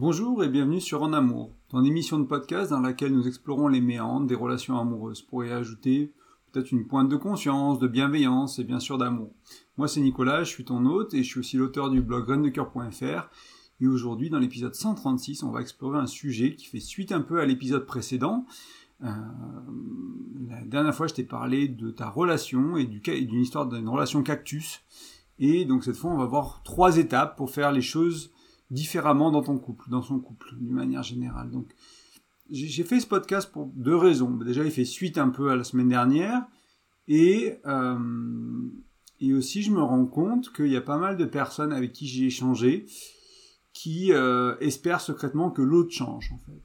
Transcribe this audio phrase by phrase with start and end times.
[0.00, 3.80] Bonjour et bienvenue sur En Amour, ton émission de podcast dans laquelle nous explorons les
[3.80, 6.12] méandres des relations amoureuses pour y ajouter
[6.52, 9.32] peut-être une pointe de conscience, de bienveillance et bien sûr d'amour.
[9.76, 13.28] Moi c'est Nicolas, je suis ton hôte et je suis aussi l'auteur du blog graindecoeur.fr
[13.80, 17.40] et aujourd'hui dans l'épisode 136 on va explorer un sujet qui fait suite un peu
[17.40, 18.46] à l'épisode précédent.
[19.02, 19.10] Euh,
[20.48, 24.80] la dernière fois je t'ai parlé de ta relation et d'une histoire d'une relation cactus
[25.40, 28.30] et donc cette fois on va voir trois étapes pour faire les choses
[28.70, 31.50] différemment dans ton couple, dans son couple, d'une manière générale.
[31.50, 31.74] Donc,
[32.50, 34.30] j'ai fait ce podcast pour deux raisons.
[34.30, 36.46] Déjà, il fait suite un peu à la semaine dernière,
[37.08, 37.98] et euh,
[39.20, 42.06] et aussi je me rends compte qu'il y a pas mal de personnes avec qui
[42.06, 42.86] j'ai échangé
[43.72, 46.62] qui euh, espèrent secrètement que l'autre change en fait.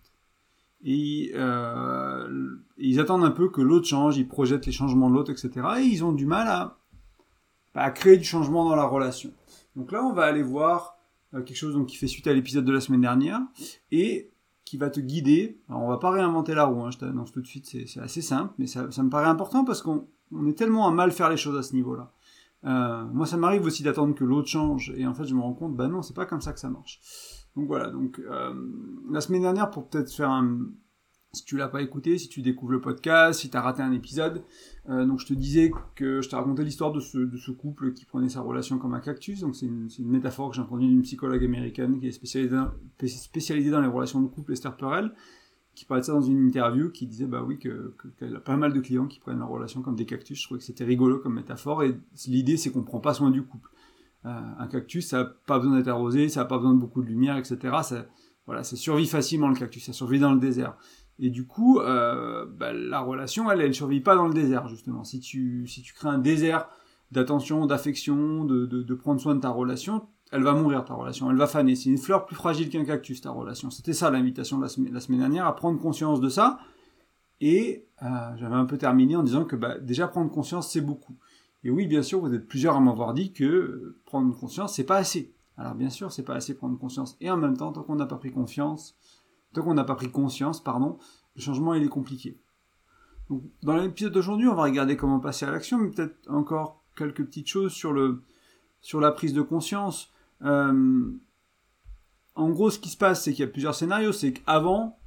[0.85, 5.31] Et euh, ils attendent un peu que l'autre change, ils projettent les changements de l'autre,
[5.31, 5.51] etc.
[5.79, 6.77] Et ils ont du mal à,
[7.73, 9.31] à créer du changement dans la relation.
[9.77, 10.92] Donc là, on va aller voir
[11.41, 13.41] quelque chose donc qui fait suite à l'épisode de la semaine dernière
[13.91, 14.29] et
[14.65, 15.59] qui va te guider.
[15.69, 18.21] Alors on va pas réinventer la roue, hein, je t'annonce tout de suite, c'est assez
[18.21, 20.07] simple, mais ça, ça, me paraît important parce qu'on
[20.47, 22.11] est tellement à mal faire les choses à ce niveau-là.
[22.65, 25.53] Euh, moi, ça m'arrive aussi d'attendre que l'autre change, et en fait, je me rends
[25.53, 27.01] compte, bah non, c'est pas comme ça que ça marche.
[27.55, 27.89] Donc voilà.
[27.89, 28.53] Donc euh,
[29.11, 30.59] la semaine dernière, pour peut-être faire un,
[31.33, 33.91] si tu l'as pas écouté, si tu découvres le podcast, si tu as raté un
[33.91, 34.43] épisode.
[34.89, 38.29] Euh, donc je te disais que je t'ai raconté l'histoire de ce, couple qui prenait
[38.29, 39.39] sa relation comme un cactus.
[39.39, 42.51] Donc c'est une, métaphore que j'ai entendue d'une psychologue américaine qui est spécialisée
[43.71, 45.11] dans, les relations de couple, Esther Perel,
[45.73, 48.55] qui parlait de ça dans une interview, qui disait bah oui que qu'elle a pas
[48.55, 50.39] mal de clients qui prennent leur relation comme des cactus.
[50.39, 51.83] Je trouvais que c'était rigolo comme métaphore.
[51.83, 51.97] Et
[52.27, 53.69] l'idée c'est qu'on prend pas soin du couple.
[54.25, 57.01] Euh, un cactus, ça n'a pas besoin d'être arrosé, ça n'a pas besoin de beaucoup
[57.01, 57.57] de lumière, etc.
[58.45, 60.75] Voilà, ça survit facilement le cactus, ça survit dans le désert.
[61.19, 65.03] Et du coup, euh, bah, la relation, elle, elle survit pas dans le désert, justement.
[65.03, 66.67] Si tu, si tu crées un désert
[67.11, 71.29] d'attention, d'affection, de, de, prendre soin de ta relation, elle va mourir, ta relation.
[71.29, 71.75] Elle va faner.
[71.75, 73.69] C'est une fleur plus fragile qu'un cactus, ta relation.
[73.69, 76.59] C'était ça l'invitation la, semaine, la semaine dernière, à prendre conscience de ça.
[77.39, 81.15] Et euh, j'avais un peu terminé en disant que bah, déjà prendre conscience, c'est beaucoup.
[81.63, 84.97] Et oui, bien sûr, vous êtes plusieurs à m'avoir dit que prendre conscience, c'est pas
[84.97, 85.33] assez.
[85.57, 87.15] Alors bien sûr, c'est pas assez prendre conscience.
[87.21, 88.95] Et en même temps, tant qu'on n'a pas pris confiance,
[89.53, 90.97] Tant qu'on n'a pas pris conscience, pardon,
[91.35, 92.37] le changement il est compliqué.
[93.63, 97.47] Dans l'épisode d'aujourd'hui, on va regarder comment passer à l'action, mais peut-être encore quelques petites
[97.47, 100.11] choses sur la prise de conscience.
[100.43, 101.11] Euh,
[102.35, 104.11] en gros, ce qui se passe, c'est qu'il y a plusieurs scénarios.
[104.11, 104.97] C'est qu'avant,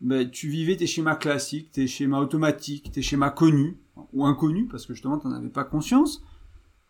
[0.00, 3.78] ben, tu vivais tes schémas classiques, tes schémas automatiques, tes schémas connus
[4.12, 6.22] ou inconnus, parce que justement, tu n'en avais pas conscience.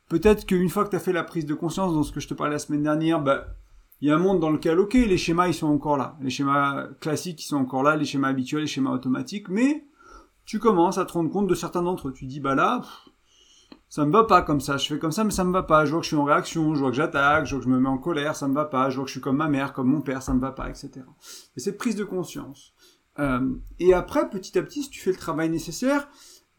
[0.08, 2.28] Peut-être qu'une fois que tu as fait la prise de conscience dans ce que je
[2.28, 3.44] te parlais la semaine dernière, ben,
[4.04, 6.18] il y a un monde dans lequel, ok, les schémas, ils sont encore là.
[6.20, 9.86] Les schémas classiques, ils sont encore là, les schémas habituels, les schémas automatiques, mais
[10.44, 12.12] tu commences à te rendre compte de certains d'entre eux.
[12.12, 12.82] Tu dis, bah là,
[13.88, 15.86] ça me va pas comme ça, je fais comme ça, mais ça me va pas.
[15.86, 17.74] Je vois que je suis en réaction, je vois que j'attaque, je vois que je
[17.74, 18.90] me mets en colère, ça me va pas.
[18.90, 20.68] Je vois que je suis comme ma mère, comme mon père, ça me va pas,
[20.68, 20.90] etc.
[21.56, 22.74] Et cette prise de conscience.
[23.18, 26.08] Euh, et après, petit à petit, si tu fais le travail nécessaire,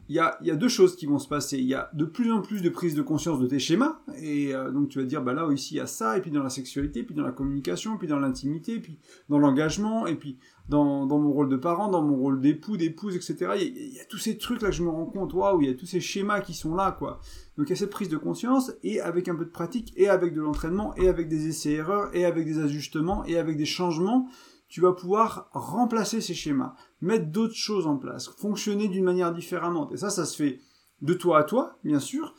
[0.08, 1.58] il y a, y a, deux choses qui vont se passer.
[1.58, 4.54] Il y a de plus en plus de prise de conscience de tes schémas, et
[4.54, 6.42] euh, donc tu vas dire, bah là ici il y a ça, et puis dans
[6.42, 11.06] la sexualité, puis dans la communication, puis dans l'intimité, puis dans l'engagement, et puis dans,
[11.06, 13.36] dans, mon rôle de parent, dans mon rôle d'époux, d'épouse, etc.
[13.40, 15.32] Il y, a, il y, a, tous ces trucs là que je me rends compte,
[15.34, 17.20] waouh, il y a tous ces schémas qui sont là, quoi.
[17.56, 20.08] Donc il y a cette prise de conscience, et avec un peu de pratique, et
[20.08, 24.28] avec de l'entraînement, et avec des essais-erreurs, et avec des ajustements, et avec des changements,
[24.76, 29.90] tu vas pouvoir remplacer ces schémas, mettre d'autres choses en place, fonctionner d'une manière différente.
[29.92, 30.60] Et ça, ça se fait
[31.00, 32.34] de toi à toi, bien sûr.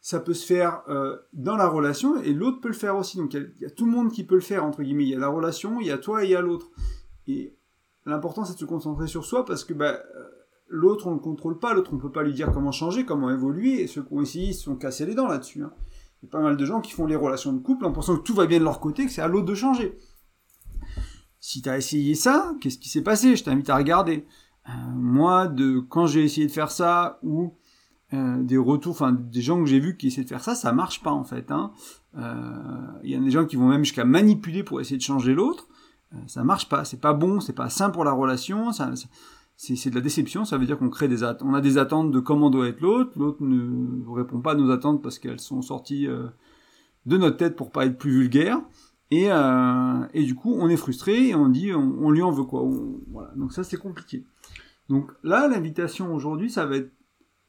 [0.00, 3.18] Ça peut se faire euh, dans la relation et l'autre peut le faire aussi.
[3.18, 5.04] Donc il y, a tout le monde qui peut le faire, entre guillemets.
[5.04, 6.70] Il y a la relation, il y a toi et il y a l'autre.
[7.26, 7.58] Et
[8.06, 9.98] l'important, c'est de se concentrer sur soi parce que bah,
[10.68, 11.74] l'autre, on ne le contrôle pas.
[11.74, 13.82] L'autre, on ne peut pas lui dire comment changer, comment évoluer.
[13.82, 15.62] Et ceux qui ont essayé, ils se sont cassés les dents là-dessus.
[15.62, 15.74] Hein.
[16.22, 18.16] Il y a pas mal de gens qui font les relations de couple en pensant
[18.16, 19.98] que tout va bien de leur côté, que c'est à l'autre de changer.
[21.44, 23.34] Si tu as essayé ça, qu'est-ce qui s'est passé?
[23.34, 24.24] Je t'invite à regarder.
[24.68, 27.56] Euh, moi, de quand j'ai essayé de faire ça, ou
[28.14, 30.72] euh, des retours, enfin des gens que j'ai vus qui essaient de faire ça, ça
[30.72, 31.46] marche pas en fait.
[31.48, 31.72] Il hein.
[32.16, 35.66] euh, y a des gens qui vont même jusqu'à manipuler pour essayer de changer l'autre.
[36.28, 38.70] Ça marche pas, c'est pas bon, c'est pas sain pour la relation.
[39.56, 40.44] C'est de la déception.
[40.44, 42.80] Ça veut dire qu'on crée des attentes, on a des attentes de comment doit être
[42.80, 43.10] l'autre.
[43.16, 47.72] L'autre ne répond pas à nos attentes parce qu'elles sont sorties de notre tête pour
[47.72, 48.60] pas être plus vulgaire.
[49.12, 52.44] Et, euh, et, du coup, on est frustré et on dit, on, lui en veut
[52.44, 52.66] quoi.
[53.36, 54.24] Donc ça, c'est compliqué.
[54.88, 56.90] Donc là, l'invitation aujourd'hui, ça va être,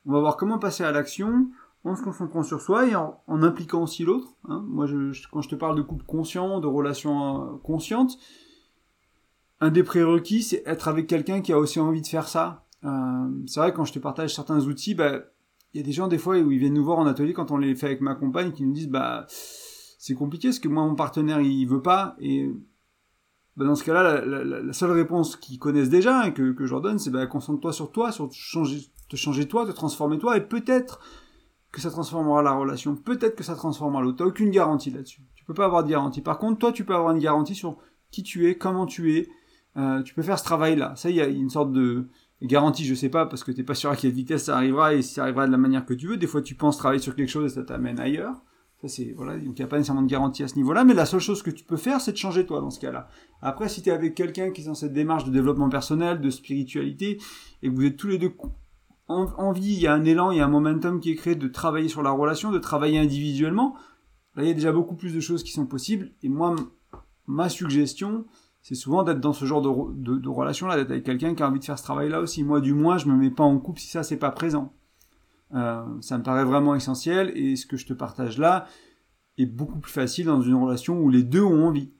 [0.05, 1.47] on va voir comment passer à l'action
[1.85, 4.27] en se concentrant sur soi et en, impliquant aussi l'autre.
[4.49, 4.65] Hein.
[4.67, 4.87] Moi,
[5.31, 8.17] quand je te parle de couple conscient, de relations euh, conscientes,
[9.61, 12.65] un des prérequis, c'est être avec quelqu'un qui a aussi envie de faire ça.
[12.83, 15.21] Euh, c'est vrai, quand je te partage certains outils, bah,
[15.73, 17.51] il y a des gens des fois où ils viennent nous voir en atelier quand
[17.51, 19.27] on les fait avec ma compagne qui nous disent, bah
[20.05, 22.51] c'est compliqué parce que moi mon partenaire il veut pas et
[23.55, 26.81] bah, dans ce cas-là, la, seule réponse qu'ils connaissent déjà et que, que je leur
[26.81, 30.41] donne, c'est bah, concentre-toi sur toi, sur changer, te changer toi, te transformer toi, et
[30.41, 30.99] peut-être
[31.71, 34.17] que ça transformera la relation, peut-être que ça transformera l'autre.
[34.17, 35.21] T'as aucune garantie là-dessus.
[35.35, 36.21] Tu peux pas avoir de garantie.
[36.21, 37.77] Par contre, toi, tu peux avoir une garantie sur
[38.11, 39.29] qui tu es, comment tu es.
[39.77, 40.95] Euh, tu peux faire ce travail-là.
[40.95, 42.07] Ça, il y a une sorte de
[42.41, 45.01] garantie, je sais pas, parce que t'es pas sûr à quelle vitesse ça arrivera et
[45.01, 46.17] si ça arrivera de la manière que tu veux.
[46.17, 48.41] Des fois, tu penses travailler sur quelque chose et ça t'amène ailleurs.
[48.85, 51.05] C'est, voilà, donc il n'y a pas nécessairement de garantie à ce niveau-là, mais la
[51.05, 53.07] seule chose que tu peux faire, c'est de changer toi dans ce cas-là.
[53.41, 56.29] Après, si tu es avec quelqu'un qui est dans cette démarche de développement personnel, de
[56.29, 57.17] spiritualité,
[57.61, 58.33] et que vous êtes tous les deux
[59.07, 61.35] en, envie, il y a un élan, il y a un momentum qui est créé
[61.35, 63.75] de travailler sur la relation, de travailler individuellement,
[64.35, 66.55] là, il y a déjà beaucoup plus de choses qui sont possibles, et moi,
[67.25, 68.25] ma suggestion,
[68.61, 71.59] c'est souvent d'être dans ce genre de, de relation-là, d'être avec quelqu'un qui a envie
[71.59, 72.43] de faire ce travail-là aussi.
[72.43, 74.73] Moi, du moins, je me mets pas en couple si ça, c'est pas présent.
[75.53, 78.65] Euh, ça me paraît vraiment essentiel et ce que je te partage là
[79.37, 81.91] est beaucoup plus facile dans une relation où les deux ont envie.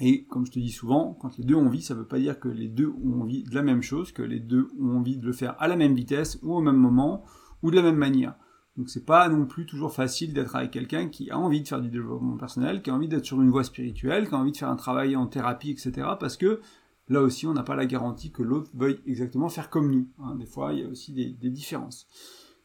[0.00, 2.18] Et comme je te dis souvent, quand les deux ont envie, ça ne veut pas
[2.18, 5.18] dire que les deux ont envie de la même chose, que les deux ont envie
[5.18, 7.24] de le faire à la même vitesse ou au même moment
[7.62, 8.34] ou de la même manière.
[8.76, 11.82] Donc c'est pas non plus toujours facile d'être avec quelqu'un qui a envie de faire
[11.82, 14.56] du développement personnel, qui a envie d'être sur une voie spirituelle, qui a envie de
[14.56, 15.92] faire un travail en thérapie, etc.
[16.18, 16.60] Parce que
[17.08, 20.08] là aussi, on n'a pas la garantie que l'autre veuille exactement faire comme nous.
[20.18, 20.36] Hein.
[20.36, 22.06] Des fois, il y a aussi des différences.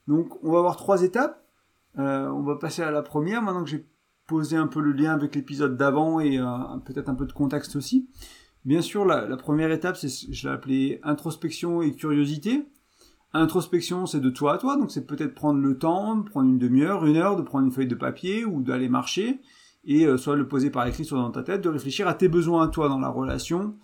[0.08, 1.44] Donc on va avoir trois étapes.
[1.98, 3.88] Euh, on va passer à la première, maintenant que j'ai
[4.28, 6.46] posé un peu le lien avec l'épisode d'avant et euh,
[6.86, 8.10] peut-être un peu de contexte aussi.
[8.66, 12.66] Bien sûr, la, première étape, c'est, je l'ai appelé introspection et curiosité.
[13.34, 17.06] Introspection, c'est de toi à toi, donc c'est peut-être prendre le temps, prendre une demi-heure,
[17.06, 19.40] une heure, de prendre une feuille de papier ou d'aller marcher
[19.86, 22.28] et euh, soit le poser par écrit, soit dans ta tête, de réfléchir à tes
[22.28, 23.76] besoins à toi dans la relation,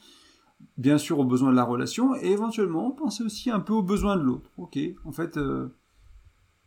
[0.77, 4.17] bien sûr aux besoins de la relation, et éventuellement penser aussi un peu aux besoins
[4.17, 4.49] de l'autre.
[4.57, 5.37] Ok, en fait,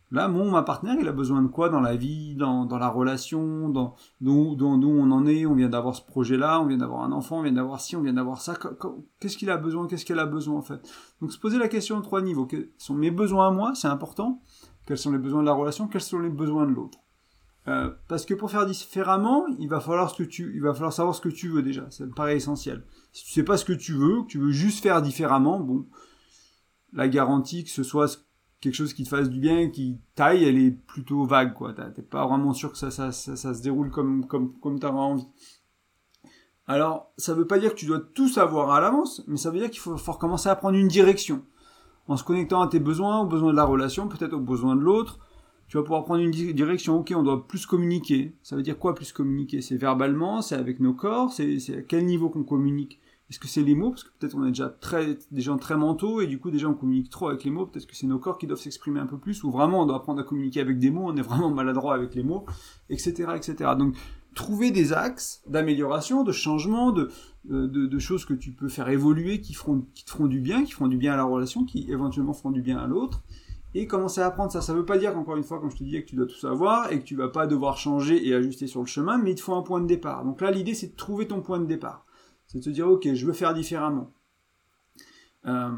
[0.09, 2.87] Là, mon ma partenaire, il a besoin de quoi dans la vie, dans, dans la
[2.87, 7.11] relation, dans d'où on en est, on vient d'avoir ce projet-là, on vient d'avoir un
[7.11, 8.57] enfant, on vient d'avoir ci, on vient d'avoir ça.
[9.19, 10.79] Qu'est-ce qu'il a besoin, qu'est-ce qu'elle a besoin en fait?
[11.19, 12.45] Donc se poser la question en trois niveaux.
[12.45, 13.73] Quels sont mes besoins à moi?
[13.75, 14.41] C'est important.
[14.85, 15.89] Quels sont les besoins de la relation?
[15.89, 16.99] Quels sont les besoins de l'autre?
[17.67, 21.13] Euh, parce que pour faire différemment, il va falloir que tu, il va falloir savoir
[21.13, 21.91] ce que tu veux déjà.
[21.91, 22.85] Ça me paraît essentiel.
[23.11, 25.85] Si tu sais pas ce que tu veux, que tu veux juste faire différemment, bon,
[26.93, 28.25] la garantie que ce soit
[28.61, 31.73] quelque chose qui te fasse du bien, qui taille, elle est plutôt vague, quoi.
[31.73, 35.27] T'es pas vraiment sûr que ça, ça, ça, se déroule comme, comme, comme t'auras envie.
[36.65, 39.59] Alors, ça veut pas dire que tu dois tout savoir à l'avance, mais ça veut
[39.59, 41.43] dire qu'il faut, faut commencer à prendre une direction.
[42.07, 44.81] En se connectant à tes besoins, aux besoins de la relation, peut-être aux besoins de
[44.81, 45.19] l'autre,
[45.67, 46.99] tu vas pouvoir prendre une direction.
[46.99, 48.35] Ok, on doit plus communiquer.
[48.43, 49.61] Ça veut dire quoi plus communiquer?
[49.61, 52.99] C'est verbalement, c'est avec nos corps, c'est à quel niveau qu'on communique?
[53.29, 53.89] Est-ce que c'est les mots?
[53.89, 56.69] Parce que peut-être on est déjà très, des gens très mentaux et du coup déjà
[56.69, 57.65] on communique trop avec les mots.
[57.65, 59.97] Peut-être que c'est nos corps qui doivent s'exprimer un peu plus ou vraiment on doit
[59.97, 61.03] apprendre à communiquer avec des mots.
[61.05, 62.45] On est vraiment maladroit avec les mots,
[62.89, 63.71] etc., etc.
[63.77, 63.95] Donc
[64.33, 67.09] trouver des axes d'amélioration, de changement, de,
[67.45, 70.87] de, choses que tu peux faire évoluer, qui, feront, te feront du bien, qui feront
[70.87, 73.23] du bien à la relation, qui éventuellement feront du bien à l'autre,
[73.73, 74.61] et commencer à apprendre ça.
[74.61, 76.37] Ça veut pas dire qu'encore une fois, comme je te disais, que tu dois tout
[76.37, 79.35] savoir et que tu vas pas devoir changer et ajuster sur le chemin, mais il
[79.35, 80.23] te faut un point de départ.
[80.23, 82.05] Donc là, l'idée, c'est de trouver ton point de départ.
[82.47, 84.13] C'est de se dire, ok, je veux faire différemment.
[85.45, 85.71] Euh,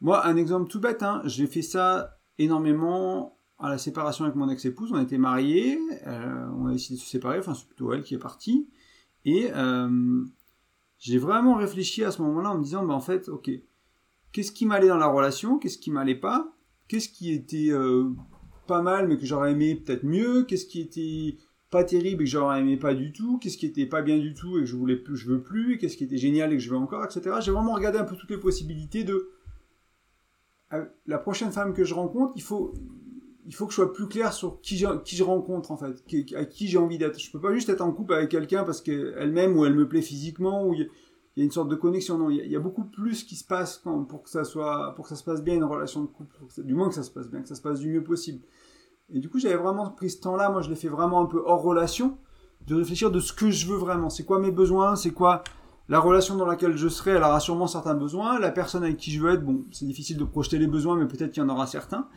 [0.00, 4.48] moi, un exemple tout bête, hein, j'ai fait ça énormément à la séparation avec mon
[4.48, 4.92] ex-épouse.
[4.92, 8.14] On était mariés, euh, on a décidé de se séparer, enfin c'est plutôt elle qui
[8.14, 8.68] est partie.
[9.24, 10.24] Et euh,
[10.98, 13.50] j'ai vraiment réfléchi à ce moment-là en me disant, bah, en fait, ok,
[14.32, 16.54] qu'est-ce qui m'allait dans la relation, qu'est-ce qui m'allait pas,
[16.88, 17.70] qu'est-ce qui était
[18.66, 21.36] pas mal mais que j'aurais aimé peut-être mieux, qu'est-ce qui était
[21.74, 24.32] pas terrible et que j'aurais aimé pas du tout, qu'est-ce qui était pas bien du
[24.32, 26.62] tout et que je voulais plus, je veux plus, qu'est-ce qui était génial et que
[26.62, 27.34] je veux encore, etc.
[27.40, 29.28] J'ai vraiment regardé un peu toutes les possibilités de
[30.72, 32.74] euh, la prochaine femme que je rencontre, il faut,
[33.44, 36.04] il faut que je sois plus clair sur qui je, qui je rencontre en fait,
[36.36, 37.18] à qui j'ai envie d'être.
[37.18, 39.88] Je peux pas juste être en couple avec quelqu'un parce qu'elle m'aime ou elle me
[39.88, 40.88] plaît physiquement ou il
[41.36, 42.18] y, a une sorte de connexion.
[42.18, 45.08] Non, il y, a, beaucoup plus qui se passe pour que ça soit, pour que
[45.08, 47.42] ça se passe bien une relation de couple, du moins que ça se passe bien,
[47.42, 48.44] que ça se passe du mieux possible.
[49.10, 51.42] Et du coup, j'avais vraiment pris ce temps-là, moi je l'ai fait vraiment un peu
[51.44, 52.18] hors relation,
[52.66, 54.10] de réfléchir de ce que je veux vraiment.
[54.10, 55.42] C'est quoi mes besoins, c'est quoi
[55.88, 58.38] la relation dans laquelle je serai, elle aura sûrement certains besoins.
[58.38, 61.06] La personne avec qui je veux être, bon, c'est difficile de projeter les besoins, mais
[61.06, 62.08] peut-être qu'il y en aura certains.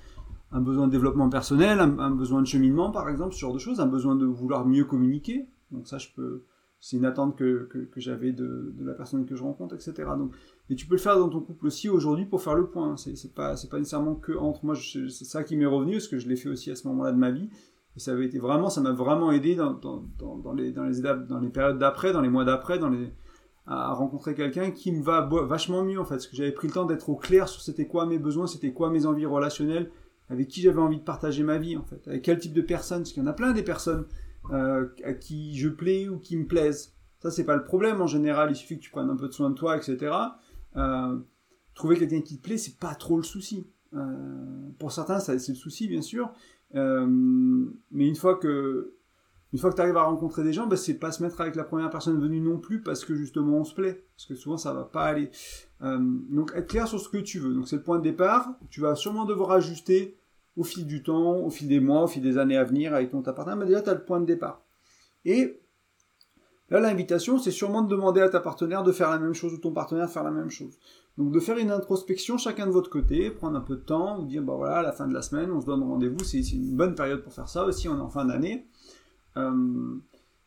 [0.51, 3.81] Un besoin de développement personnel, un, besoin de cheminement, par exemple, ce genre de choses,
[3.81, 5.49] un besoin de vouloir mieux communiquer.
[5.71, 6.45] Donc ça, je peux,
[6.79, 9.93] c'est une attente que, que, j'avais de, de, la personne que je rencontre, etc.
[10.17, 10.31] Donc
[10.69, 12.97] et tu peux le faire dans ton couple aussi aujourd'hui pour faire le point.
[12.97, 14.75] C'est pas, c'est pas nécessairement que entre moi.
[14.75, 17.17] C'est ça qui m'est revenu parce que je l'ai fait aussi à ce moment-là de
[17.17, 17.49] ma vie.
[17.95, 20.87] Et ça avait été vraiment, ça m'a vraiment aidé dans, dans, dans, les, dans
[21.27, 23.11] dans les périodes d'après, dans les mois d'après, dans les,
[23.67, 26.15] à rencontrer quelqu'un qui me va vachement mieux en fait.
[26.15, 28.71] Parce que j'avais pris le temps d'être au clair sur c'était quoi mes besoins, c'était
[28.71, 29.91] quoi mes envies relationnelles,
[30.29, 32.99] avec qui j'avais envie de partager ma vie en fait, avec quel type de personnes.
[32.99, 34.05] Parce qu'il y en a plein des personnes
[34.51, 38.07] euh, à qui je plais ou qui me plaisent Ça, c'est pas le problème en
[38.07, 38.51] général.
[38.51, 40.13] Il suffit que tu prennes un peu de soin de toi, etc.
[40.75, 41.17] Euh,
[41.73, 43.67] trouver quelqu'un qui te plaît, c'est pas trop le souci.
[43.93, 46.31] Euh, pour certains, c'est le souci, bien sûr.
[46.75, 47.05] Euh,
[47.91, 48.93] mais une fois que
[49.53, 51.55] une fois que tu arrives à rencontrer des gens, bah, c'est pas se mettre avec
[51.55, 54.03] la première personne venue non plus parce que justement on se plaît.
[54.17, 55.31] Parce que souvent ça va pas aller.
[55.79, 57.53] Donc être clair sur ce que tu veux.
[57.53, 58.59] Donc c'est le point de départ.
[58.69, 60.17] Tu vas sûrement devoir ajuster
[60.57, 63.11] au fil du temps, au fil des mois, au fil des années à venir avec
[63.11, 63.55] ton partenaire.
[63.55, 64.65] Mais déjà tu as le point de départ.
[65.23, 65.61] Et
[66.69, 69.57] là l'invitation c'est sûrement de demander à ta partenaire de faire la même chose ou
[69.57, 70.77] ton partenaire de faire la même chose.
[71.17, 74.25] Donc de faire une introspection chacun de votre côté, prendre un peu de temps, vous
[74.25, 76.75] dire bah voilà à la fin de la semaine on se donne rendez-vous, c'est une
[76.75, 78.67] bonne période pour faire ça aussi, on est en fin d'année.
[79.37, 79.95] Euh,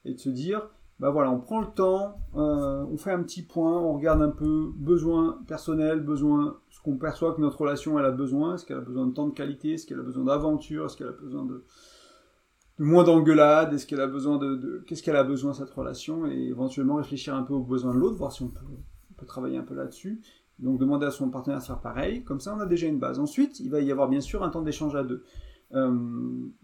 [0.04, 3.42] et de se dire, bah voilà, on prend le temps, euh, on fait un petit
[3.42, 8.04] point, on regarde un peu besoin personnel, besoin, ce qu'on perçoit que notre relation elle
[8.04, 10.86] a besoin, est-ce qu'elle a besoin de temps de qualité, est-ce qu'elle a besoin d'aventure,
[10.86, 11.64] est-ce qu'elle a besoin de,
[12.84, 16.96] moins d'engueulade, est-ce qu'elle a besoin de, qu'est-ce qu'elle a besoin cette relation, et éventuellement
[16.96, 20.20] réfléchir un peu aux besoins de l'autre, voir si on peut, travailler un peu là-dessus.
[20.58, 23.18] Donc demander à son partenaire de faire pareil, comme ça on a déjà une base.
[23.18, 25.24] Ensuite, il va y avoir bien sûr un temps d'échange à deux.
[25.72, 25.94] Euh,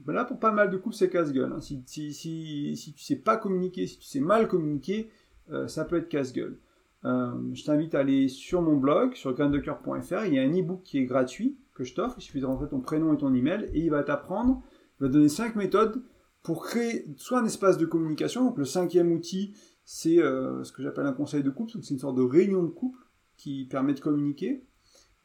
[0.07, 1.53] là, pour pas mal de coups, c'est casse-gueule.
[1.53, 1.61] Hein.
[1.61, 5.11] Si, si, si, si, tu sais pas communiquer, si tu sais mal communiquer,
[5.51, 6.59] euh, ça peut être casse-gueule.
[7.05, 10.25] Euh, je t'invite à aller sur mon blog, sur graindecoeur.fr.
[10.27, 12.17] Il y a un e-book qui est gratuit que je t'offre.
[12.19, 14.63] Il suffit de rentrer ton prénom et ton email et il va t'apprendre,
[15.01, 16.03] va donner cinq méthodes
[16.43, 18.45] pour créer soit un espace de communication.
[18.45, 21.73] Donc le cinquième outil, c'est euh, ce que j'appelle un conseil de couple.
[21.83, 22.99] C'est une sorte de réunion de couple
[23.37, 24.65] qui permet de communiquer.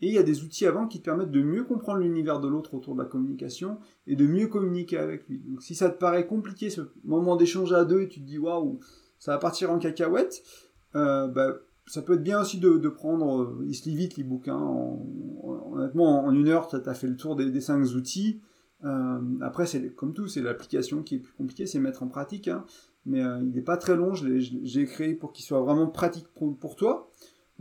[0.02, 2.48] Et il y a des outils avant qui te permettent de mieux comprendre l'univers de
[2.48, 5.40] l'autre autour de la communication et de mieux communiquer avec lui.
[5.40, 8.40] Donc si ça te paraît compliqué ce moment d'échange à deux et tu te dis
[8.40, 8.80] waouh,
[9.20, 10.42] ça va partir en cacahuète,
[10.96, 14.24] euh, bah, ça peut être bien aussi de, prendre, euh, il se lit vite les
[14.24, 14.60] bouquins,
[15.44, 18.42] honnêtement en une heure tu as fait le tour des, cinq outils.
[18.84, 22.48] Euh, après c'est comme tout, c'est l'application qui est plus compliquée, c'est mettre en pratique,
[22.48, 22.66] hein.
[23.06, 26.76] mais il n'est pas très long, je l'ai créé pour qu'il soit vraiment pratique pour
[26.76, 27.12] toi.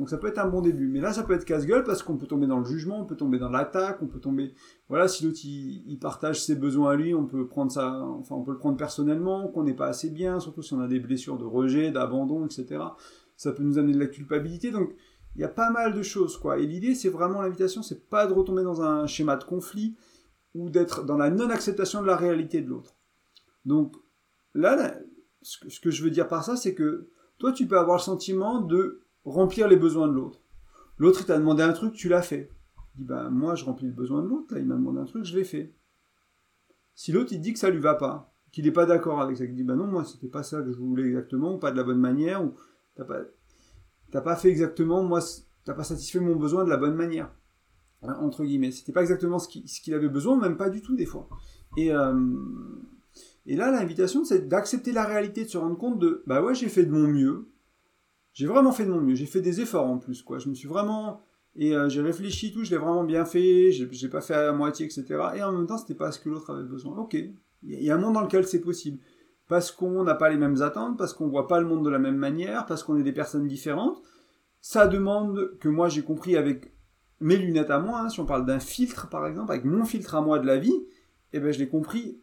[0.00, 0.88] Donc ça peut être un bon début.
[0.88, 3.16] Mais là, ça peut être casse-gueule parce qu'on peut tomber dans le jugement, on peut
[3.16, 4.54] tomber dans l'attaque, on peut tomber...
[4.88, 8.00] Voilà, si l'autre, il, partage ses besoins à lui, on peut prendre ça...
[8.02, 10.88] Enfin, on peut le prendre personnellement, qu'on n'est pas assez bien, surtout si on a
[10.88, 12.82] des blessures de rejet, d'abandon, etc.
[13.36, 14.70] Ça peut nous amener de la culpabilité.
[14.70, 14.94] Donc,
[15.36, 16.58] il y a pas mal de choses, quoi.
[16.58, 19.96] Et l'idée, c'est vraiment l'invitation, c'est pas de retomber dans un schéma de conflit
[20.54, 22.96] ou d'être dans la non-acceptation de la réalité de l'autre.
[23.64, 23.96] Donc,
[24.54, 24.98] là,
[25.42, 28.60] ce que je veux dire par ça, c'est que toi, tu peux avoir le sentiment
[28.60, 30.40] de remplir les besoins de l'autre.
[30.98, 32.50] L'autre, il t'a demandé un truc, tu l'as fait.
[32.94, 35.04] Il dit, bah, moi, je remplis le besoin de l'autre, là, il m'a demandé un
[35.04, 35.74] truc, je l'ai fait.
[36.94, 39.46] Si l'autre, il dit que ça lui va pas, qu'il n'est pas d'accord avec ça,
[39.46, 41.76] qu'il dit, bah non, moi, c'était pas ça que je voulais exactement, ou pas de
[41.76, 42.54] la bonne manière, ou
[42.94, 43.20] t'as pas,
[44.10, 45.20] t'as pas fait exactement, moi,
[45.64, 47.32] t'as pas satisfait mon besoin de la bonne manière.
[48.02, 48.70] Hein, entre guillemets.
[48.70, 51.28] C'était pas exactement ce qu'il avait besoin, même pas du tout, des fois.
[51.76, 52.14] Et, euh,
[53.46, 56.68] et là, l'invitation, c'est d'accepter la réalité, de se rendre compte de, bah ouais, j'ai
[56.68, 57.50] fait de mon mieux,
[58.32, 59.14] j'ai vraiment fait de mon mieux.
[59.14, 60.38] J'ai fait des efforts en plus, quoi.
[60.38, 61.20] Je me suis vraiment
[61.56, 62.64] et euh, j'ai réfléchi tout.
[62.64, 63.72] Je l'ai vraiment bien fait.
[63.72, 65.04] J'ai pas fait à moitié, etc.
[65.36, 66.96] Et en même temps, c'était pas ce que l'autre avait besoin.
[66.96, 67.14] Ok.
[67.62, 68.98] Il y a un monde dans lequel c'est possible.
[69.48, 71.98] Parce qu'on n'a pas les mêmes attentes, parce qu'on voit pas le monde de la
[71.98, 74.00] même manière, parce qu'on est des personnes différentes.
[74.60, 76.72] Ça demande que moi j'ai compris avec
[77.20, 80.14] mes lunettes à moi, hein, si on parle d'un filtre par exemple, avec mon filtre
[80.14, 80.84] à moi de la vie,
[81.32, 82.20] eh ben je l'ai compris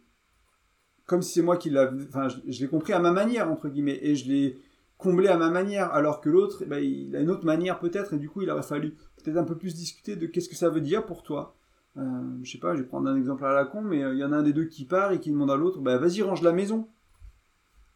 [1.05, 3.99] comme si c'est moi qui l'avais, enfin je, l'ai compris à ma manière entre guillemets,
[4.01, 4.57] et je l'ai
[4.97, 8.13] combler à ma manière, alors que l'autre, eh ben, il a une autre manière peut-être,
[8.13, 10.69] et du coup, il aurait fallu peut-être un peu plus discuter de qu'est-ce que ça
[10.69, 11.55] veut dire pour toi.
[11.97, 12.01] Euh,
[12.43, 14.23] je sais pas, je vais prendre un exemple à la con, mais euh, il y
[14.23, 16.41] en a un des deux qui part et qui demande à l'autre, bah vas-y, range
[16.41, 16.87] la maison.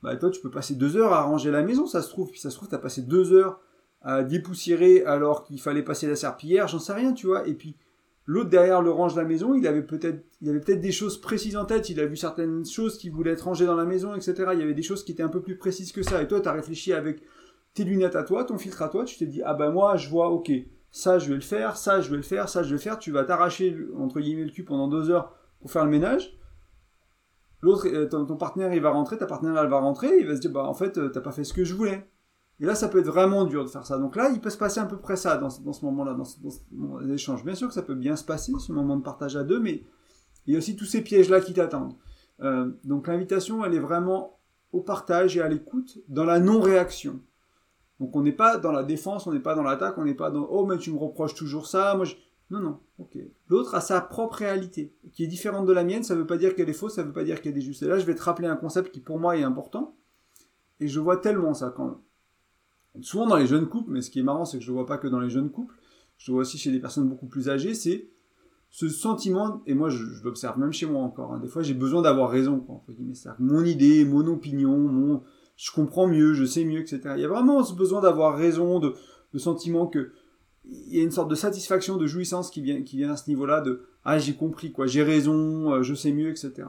[0.03, 2.39] Bah toi, tu peux passer deux heures à ranger la maison, ça se trouve, puis
[2.39, 3.59] ça se trouve, t'as passé deux heures
[4.01, 7.75] à dépoussiérer alors qu'il fallait passer la serpillière, j'en sais rien, tu vois, et puis
[8.25, 11.19] L'autre derrière le range de la maison, il avait peut-être, il avait peut-être des choses
[11.19, 11.89] précises en tête.
[11.89, 14.51] Il a vu certaines choses qui voulaient être rangées dans la maison, etc.
[14.53, 16.21] Il y avait des choses qui étaient un peu plus précises que ça.
[16.21, 17.23] Et toi, tu as réfléchi avec
[17.73, 19.05] tes lunettes à toi, ton filtre à toi.
[19.05, 20.51] Tu t'es dit, ah ben moi, je vois, ok,
[20.91, 22.99] ça je vais le faire, ça je vais le faire, ça je vais le faire.
[22.99, 26.37] Tu vas t'arracher entre guillemets le cul pendant deux heures pour faire le ménage.
[27.61, 30.41] L'autre, euh, ton, partenaire, il va rentrer, ta partenaire, elle va rentrer, il va se
[30.41, 32.07] dire, bah en fait, euh, t'as pas fait ce que je voulais.
[32.59, 33.97] Et là, ça peut être vraiment dur de faire ça.
[33.97, 36.27] Donc là, il peut se passer à peu près ça dans, dans ce moment-là, dans,
[36.71, 37.43] dans, les échanges.
[37.43, 39.83] Bien sûr que ça peut bien se passer, ce moment de partage à deux, mais
[40.45, 41.95] il y a aussi tous ces pièges-là qui t'attendent.
[42.41, 44.39] Euh, donc l'invitation, elle est vraiment
[44.73, 47.19] au partage et à l'écoute, dans la non-réaction.
[47.99, 50.31] Donc on n'est pas dans la défense, on n'est pas dans l'attaque, on n'est pas
[50.31, 52.05] dans oh mais tu me reproches toujours ça, moi
[52.49, 53.17] non non, ok.
[53.47, 56.03] L'autre a sa propre réalité qui est différente de la mienne.
[56.03, 57.61] Ça ne veut pas dire qu'elle est fausse, ça ne veut pas dire qu'elle est
[57.61, 57.83] juste.
[57.83, 59.95] Et là je vais te rappeler un concept qui pour moi est important
[60.79, 62.01] et je vois tellement ça quand
[63.01, 64.85] souvent dans les jeunes couples, mais ce qui est marrant, c'est que je ne vois
[64.85, 65.75] pas que dans les jeunes couples,
[66.17, 68.09] je vois aussi chez des personnes beaucoup plus âgées, c'est
[68.69, 72.01] ce sentiment, et moi je, l'observe même chez moi encore, hein, des fois j'ai besoin
[72.01, 75.21] d'avoir raison, quoi, entre guillemets, mon idée, mon opinion, mon,
[75.57, 77.01] je comprends mieux, je sais mieux, etc.
[77.15, 78.93] Il y a vraiment ce besoin d'avoir raison, de,
[79.33, 80.11] de sentiment que
[80.63, 83.29] il y a une sorte de satisfaction, de jouissance qui vient, qui vient à ce
[83.29, 86.67] niveau-là de ah j'ai compris quoi, j'ai raison, euh, je sais mieux, etc.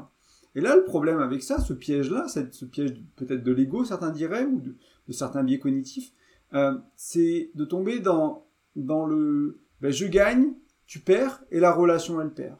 [0.54, 4.44] Et là le problème avec ça, ce piège-là, ce piège peut-être de l'ego, certains diraient,
[4.44, 4.74] ou de,
[5.10, 6.12] certains biais cognitifs,
[6.54, 10.52] euh, c'est de tomber dans dans le ben, je gagne,
[10.86, 12.56] tu perds et la relation elle perd.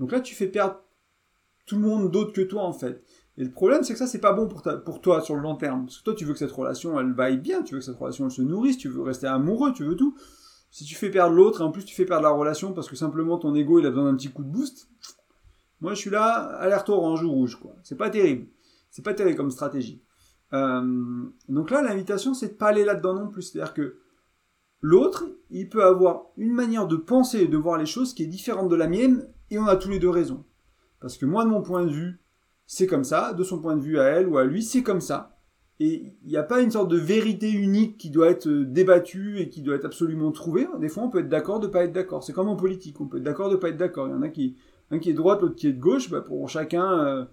[0.00, 0.80] Donc là tu fais perdre
[1.66, 3.02] tout le monde d'autre que toi en fait.
[3.36, 5.42] Et le problème, c'est que ça, c'est pas bon pour, ta, pour toi sur le
[5.42, 5.86] long terme.
[5.86, 7.96] Parce que toi, tu veux que cette relation, elle vaille bien, tu veux que cette
[7.96, 10.16] relation, elle se nourrisse, tu veux rester amoureux, tu veux tout.
[10.70, 13.38] Si tu fais perdre l'autre, en plus tu fais perdre la relation parce que simplement
[13.38, 14.88] ton ego, il a besoin d'un petit coup de boost,
[15.80, 17.74] moi, je suis là, alerte orange ou rouge, quoi.
[17.82, 18.46] C'est pas terrible.
[18.90, 20.02] C'est pas terrible comme stratégie.
[20.54, 23.42] Euh, donc là, l'invitation, c'est de pas aller là-dedans non plus.
[23.42, 23.96] C'est-à-dire que
[24.80, 28.28] l'autre, il peut avoir une manière de penser et de voir les choses qui est
[28.28, 30.44] différente de la mienne, et on a tous les deux raison.
[31.00, 32.20] Parce que moi, de mon point de vue,
[32.66, 35.00] c'est comme ça, de son point de vue à elle ou à lui, c'est comme
[35.00, 35.34] ça.
[35.80, 39.40] Et il n'y a pas une sorte de vérité unique qui doit être euh, débattue
[39.40, 40.68] et qui doit être absolument trouvée.
[40.78, 42.22] Des fois, on peut être d'accord de pas être d'accord.
[42.22, 44.06] C'est comme en politique, on peut être d'accord de pas être d'accord.
[44.06, 44.56] Il y en a qui,
[44.92, 46.10] un qui est droite, l'autre qui est de gauche.
[46.10, 47.24] Bah, pour chacun euh,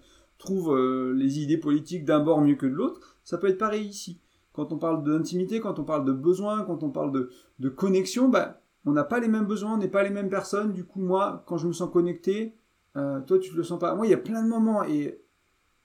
[0.42, 3.16] trouve euh, les idées politiques d'un bord mieux que de l'autre.
[3.24, 4.20] Ça peut être pareil ici.
[4.52, 8.28] Quand on parle d'intimité, quand on parle de besoin, quand on parle de, de connexion,
[8.28, 10.72] bah, on n'a pas les mêmes besoins, on n'est pas les mêmes personnes.
[10.72, 12.54] Du coup, moi, quand je me sens connecté,
[12.96, 13.94] euh, toi, tu te le sens pas.
[13.94, 15.22] Moi, il y a plein de moments et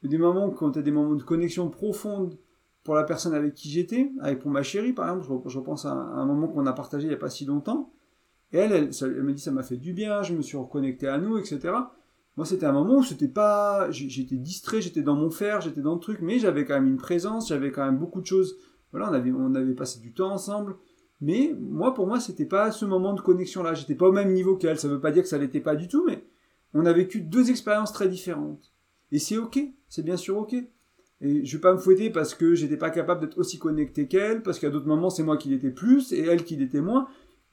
[0.04, 2.38] des moments quand tu as des moments de connexion profonde
[2.84, 5.92] pour la personne avec qui j'étais, avec pour ma chérie par exemple, je, repense à
[5.92, 7.92] un, moment qu'on a partagé il n'y a pas si longtemps,
[8.54, 11.08] et elle, elle, elle me dit ça m'a fait du bien, je me suis reconnecté
[11.08, 11.74] à nous, etc.
[12.38, 15.96] Moi, c'était un moment où c'était pas, j'étais distrait, j'étais dans mon fer, j'étais dans
[15.96, 18.58] le truc, mais j'avais quand même une présence, j'avais quand même beaucoup de choses.
[18.92, 20.76] Voilà, on avait, on avait passé du temps ensemble.
[21.20, 23.74] Mais moi, pour moi, c'était pas ce moment de connexion là.
[23.74, 24.80] J'étais pas au même niveau qu'elle.
[24.80, 26.24] Ça veut pas dire que ça l'était pas du tout, mais
[26.76, 28.72] on a vécu deux expériences très différentes.
[29.12, 30.54] Et c'est ok, c'est bien sûr ok.
[31.22, 34.44] Et je vais pas me fouetter parce que j'étais pas capable d'être aussi connecté qu'elle,
[34.44, 37.08] parce qu'à d'autres moments c'est moi qui l'étais plus et elle qui l'était moins.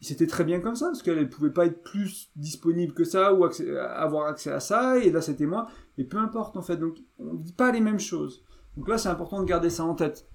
[0.04, 3.32] C'était très bien comme ça, parce qu'elle ne pouvait pas être plus disponible que ça
[3.32, 5.68] ou avoir accès à ça, et là c'était moi.
[5.96, 8.44] Et peu importe en fait, donc on ne dit pas les mêmes choses.
[8.76, 10.28] Donc là c'est important de garder ça en tête.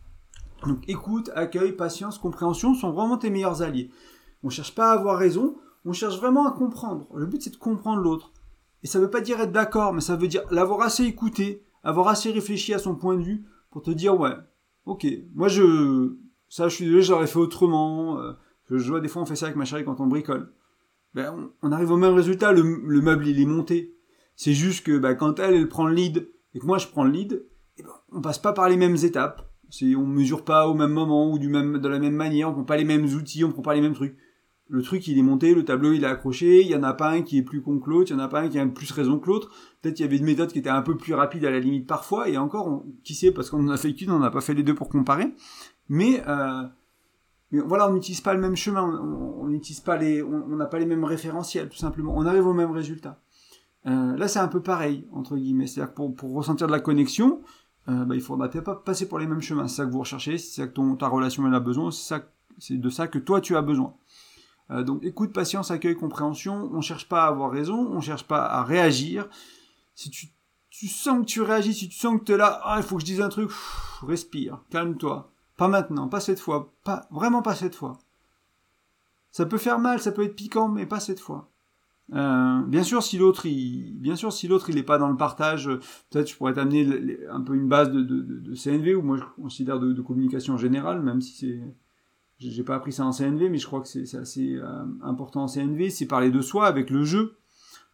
[0.65, 3.91] Donc écoute, accueil, patience, compréhension sont vraiment tes meilleurs alliés.
[4.43, 5.55] On cherche pas à avoir raison,
[5.85, 7.07] on cherche vraiment à comprendre.
[7.13, 8.33] Le but c'est de comprendre l'autre.
[8.81, 12.07] Et ça veut pas dire être d'accord, mais ça veut dire l'avoir assez écouté, avoir
[12.07, 14.35] assez réfléchi à son point de vue pour te dire ouais,
[14.85, 15.05] ok,
[15.35, 16.15] moi je,
[16.47, 18.19] ça je suis désolé, j'aurais fait autrement.
[18.19, 18.33] Euh,
[18.77, 20.53] je vois des fois on fait ça avec ma chérie quand on bricole.
[21.13, 23.95] Ben, on, arrive au même résultat, le, meuble il est monté.
[24.35, 27.03] C'est juste que ben, quand elle, elle prend le lead et que moi je prends
[27.03, 27.45] le lead,
[27.77, 29.51] et ben, on passe pas par les mêmes étapes.
[29.71, 32.53] C'est, on mesure pas au même moment ou du même, de la même manière, on
[32.53, 34.17] prend pas les mêmes outils, on prend pas les mêmes trucs
[34.69, 37.09] le truc il est monté, le tableau il est accroché, il y en a pas
[37.09, 38.65] un qui est plus con que l'autre, il y en a pas un qui a
[38.67, 39.49] plus raison que l'autre.
[39.81, 41.87] Peut-être qu'il y avait une méthode qui était un peu plus rapide à la limite
[41.87, 44.53] parfois, et encore, qui sait, parce qu'on en a fait qu'une, on n'a pas fait
[44.53, 45.33] les deux pour comparer.
[45.89, 46.63] Mais, euh,
[47.51, 50.85] mais voilà, on n'utilise pas le même chemin, on n'utilise pas les, n'a pas les
[50.85, 52.13] mêmes référentiels, tout simplement.
[52.15, 53.19] On arrive au même résultat.
[53.87, 57.41] Euh, là, c'est un peu pareil entre guillemets, c'est-à-dire que pour, ressentir de la connexion,
[57.87, 59.67] euh, bah, il faudra pas passer pour les mêmes chemins.
[59.67, 62.89] C'est ça que vous recherchez, c'est ça que ta relation elle a besoin, c'est de
[62.89, 63.95] ça que toi tu as besoin.
[64.71, 66.69] Euh, donc écoute, patience, accueil, compréhension.
[66.73, 69.27] On cherche pas à avoir raison, on cherche pas à réagir.
[69.95, 70.27] Si tu,
[70.69, 72.95] tu sens que tu réagis, si tu sens que tu es là, ah, il faut
[72.95, 73.49] que je dise un truc,
[74.03, 75.31] respire, calme-toi.
[75.59, 77.97] Pas maintenant, pas cette fois, pas vraiment pas cette fois.
[79.29, 81.49] Ça peut faire mal, ça peut être piquant, mais pas cette fois.
[82.13, 85.17] Euh, bien sûr, si l'autre, il, bien sûr, si l'autre, il est pas dans le
[85.17, 85.69] partage,
[86.09, 89.81] peut-être je pourrais t'amener un peu une base de, de, CNV ou moi je considère
[89.81, 91.61] de, de communication générale, même si c'est
[92.39, 95.47] j'ai pas appris ça en CNV, mais je crois que c'est assez euh, important en
[95.47, 97.35] CNV, c'est parler de soi avec le jeu.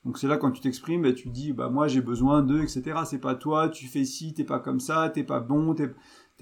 [0.05, 2.99] Donc c'est là quand tu t'exprimes, bah, tu dis bah moi j'ai besoin de, etc.
[3.05, 5.89] C'est pas toi, tu fais ci, t'es pas comme ça, t'es pas bon, t'es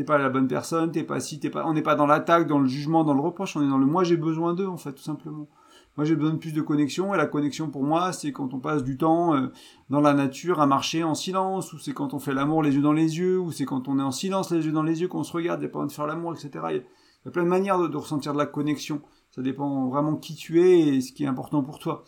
[0.02, 1.66] pas la bonne personne, t'es pas si, t'es pas.
[1.68, 3.86] On n'est pas dans l'attaque, dans le jugement, dans le reproche, on est dans le
[3.86, 5.48] moi j'ai besoin d'eux en fait tout simplement.
[5.96, 8.60] Moi j'ai besoin de plus de connexion et la connexion pour moi c'est quand on
[8.60, 9.50] passe du temps euh,
[9.92, 12.82] dans la nature à marcher en silence ou c'est quand on fait l'amour les yeux
[12.82, 15.08] dans les yeux ou c'est quand on est en silence les yeux dans les yeux
[15.08, 16.50] qu'on se regarde, il n'y de faire l'amour, etc.
[16.72, 19.02] Il y a plein de manières de, ressentir de la connexion.
[19.30, 22.04] Ça dépend vraiment qui tu es et ce qui est important pour toi.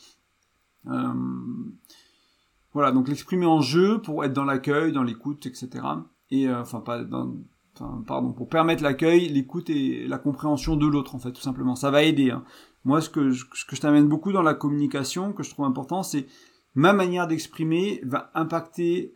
[0.88, 1.14] Euh,
[2.74, 5.70] voilà, donc l'exprimer en jeu pour être dans l'accueil, dans l'écoute, etc.
[6.32, 7.36] Et euh, enfin pas dans,
[8.08, 11.76] pardon, pour permettre l'accueil, l'écoute et la compréhension de l'autre en fait, tout simplement.
[11.76, 12.32] Ça va aider.
[12.32, 12.44] Hein.
[12.84, 15.66] Moi, ce que je, ce que je t'amène beaucoup dans la communication, que je trouve
[15.66, 16.28] important, c'est
[16.76, 19.16] ma manière d'exprimer va impacter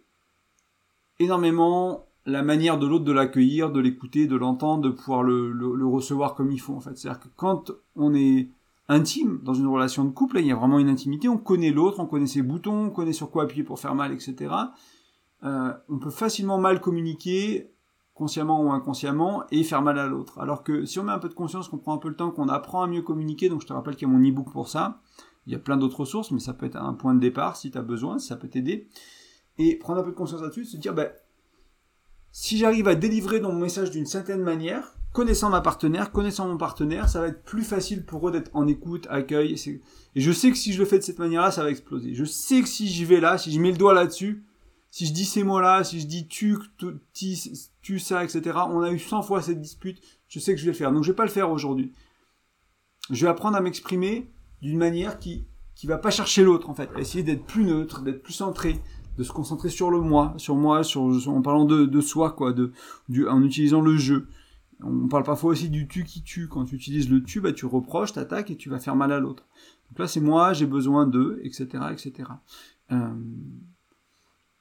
[1.19, 6.35] énormément la manière de l'autre de l'accueillir, de l'écouter, de l'entendre, de pouvoir le, recevoir
[6.35, 6.97] comme il faut en fait.
[6.97, 8.49] C'est-à-dire que quand on est
[8.87, 11.99] intime dans une relation de couple, il y a vraiment une intimité, on connaît l'autre,
[11.99, 14.53] on connaît ses boutons, on connaît sur quoi appuyer pour faire mal, etc.
[15.43, 17.71] Euh, on peut facilement mal communiquer
[18.19, 20.39] consciemment ou inconsciemment, et faire mal à l'autre.
[20.39, 22.31] Alors que si on met un peu de conscience, qu'on prend un peu le temps,
[22.31, 24.67] qu'on apprend à mieux communiquer, donc je te rappelle qu'il y a mon e-book pour
[24.67, 24.99] ça,
[25.47, 27.71] il y a plein d'autres ressources, mais ça peut être un point de départ si
[27.71, 28.89] tu as besoin, ça peut t'aider.
[29.57, 31.09] Et prendre un peu de conscience là-dessus, se dire, ben,
[32.31, 37.07] si j'arrive à délivrer mon message d'une certaine manière, connaissant ma partenaire, connaissant mon partenaire,
[37.07, 39.55] ça va être plus facile pour eux d'être en écoute, accueil.
[40.15, 42.13] Et je sais que si je le fais de cette manière-là, ça va exploser.
[42.13, 44.43] Je sais que si j'y vais là, si je mets le doigt là-dessus,
[44.91, 46.57] si je dis ces mots-là, si je dis tu,
[47.13, 47.35] tu,
[47.81, 50.71] tu ça, etc., on a eu 100 fois cette dispute, je sais que je vais
[50.71, 50.91] le faire.
[50.91, 51.93] Donc je vais pas le faire aujourd'hui.
[53.09, 54.29] Je vais apprendre à m'exprimer
[54.61, 55.45] d'une manière qui
[55.79, 58.81] qui va pas chercher l'autre en fait, essayer d'être plus neutre, d'être plus centré,
[59.17, 62.51] de se concentrer sur le moi, sur moi, sur en parlant de, de soi quoi,
[62.51, 62.73] de
[63.07, 64.27] du, en utilisant le jeu.
[64.81, 66.49] On parle parfois aussi du tu qui tue.
[66.49, 69.19] Quand tu utilises le tu, bah, tu reproches, t'attaques et tu vas faire mal à
[69.19, 69.45] l'autre.
[69.89, 72.29] Donc là, c'est moi, j'ai besoin d'eux, etc., etc.
[72.91, 73.13] Euh,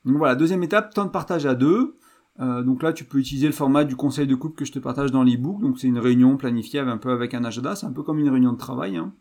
[0.04, 1.96] donc voilà, deuxième étape, temps de partage à deux.
[2.40, 4.78] Euh, donc là, tu peux utiliser le format du conseil de couple que je te
[4.78, 5.60] partage dans l'e-book.
[5.60, 7.74] Donc c'est une réunion planifiée un peu avec un agenda.
[7.74, 8.96] C'est un peu comme une réunion de travail.
[8.96, 9.12] Hein.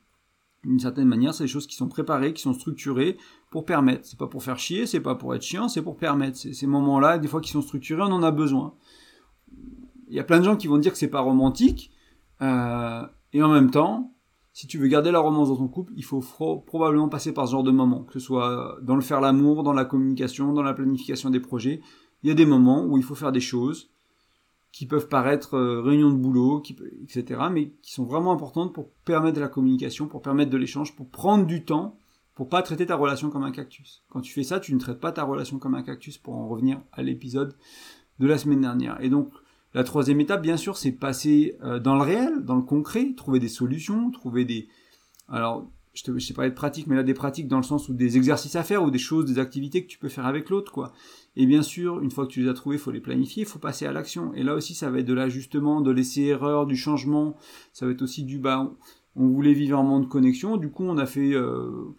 [0.64, 3.18] D'une certaine manière, c'est des choses qui sont préparées, qui sont structurées
[3.50, 4.06] pour permettre.
[4.06, 6.38] C'est pas pour faire chier, c'est pas pour être chiant, c'est pour permettre.
[6.38, 8.76] Ces moments-là, des fois qui sont structurés, on en a besoin.
[10.10, 11.92] Il y a plein de gens qui vont dire que c'est pas romantique.
[12.42, 13.02] Euh,
[13.34, 14.14] et en même temps,
[14.58, 16.20] si tu veux garder la romance dans ton couple, il faut
[16.66, 19.72] probablement passer par ce genre de moments, que ce soit dans le faire l'amour, dans
[19.72, 21.80] la communication, dans la planification des projets.
[22.24, 23.92] Il y a des moments où il faut faire des choses
[24.72, 26.64] qui peuvent paraître euh, réunions de boulot,
[27.04, 31.08] etc., mais qui sont vraiment importantes pour permettre la communication, pour permettre de l'échange, pour
[31.08, 32.00] prendre du temps,
[32.34, 34.02] pour pas traiter ta relation comme un cactus.
[34.10, 36.48] Quand tu fais ça, tu ne traites pas ta relation comme un cactus, pour en
[36.48, 37.56] revenir à l'épisode
[38.18, 39.00] de la semaine dernière.
[39.02, 39.30] Et donc,
[39.74, 43.40] la troisième étape, bien sûr, c'est passer euh, dans le réel, dans le concret, trouver
[43.40, 44.68] des solutions, trouver des...
[45.28, 47.94] Alors, je te, sais pas être pratique, mais là, des pratiques dans le sens où
[47.94, 50.72] des exercices à faire ou des choses, des activités que tu peux faire avec l'autre,
[50.72, 50.94] quoi.
[51.36, 53.46] Et bien sûr, une fois que tu les as trouvés, il faut les planifier, il
[53.46, 54.34] faut passer à l'action.
[54.34, 57.36] Et là aussi, ça va être de l'ajustement, de laisser erreur, du changement.
[57.74, 58.72] Ça va être aussi du bas.
[59.16, 60.58] On voulait vivre un monde de connexion.
[60.58, 61.34] Du coup, on a fait...
[61.34, 61.96] Euh,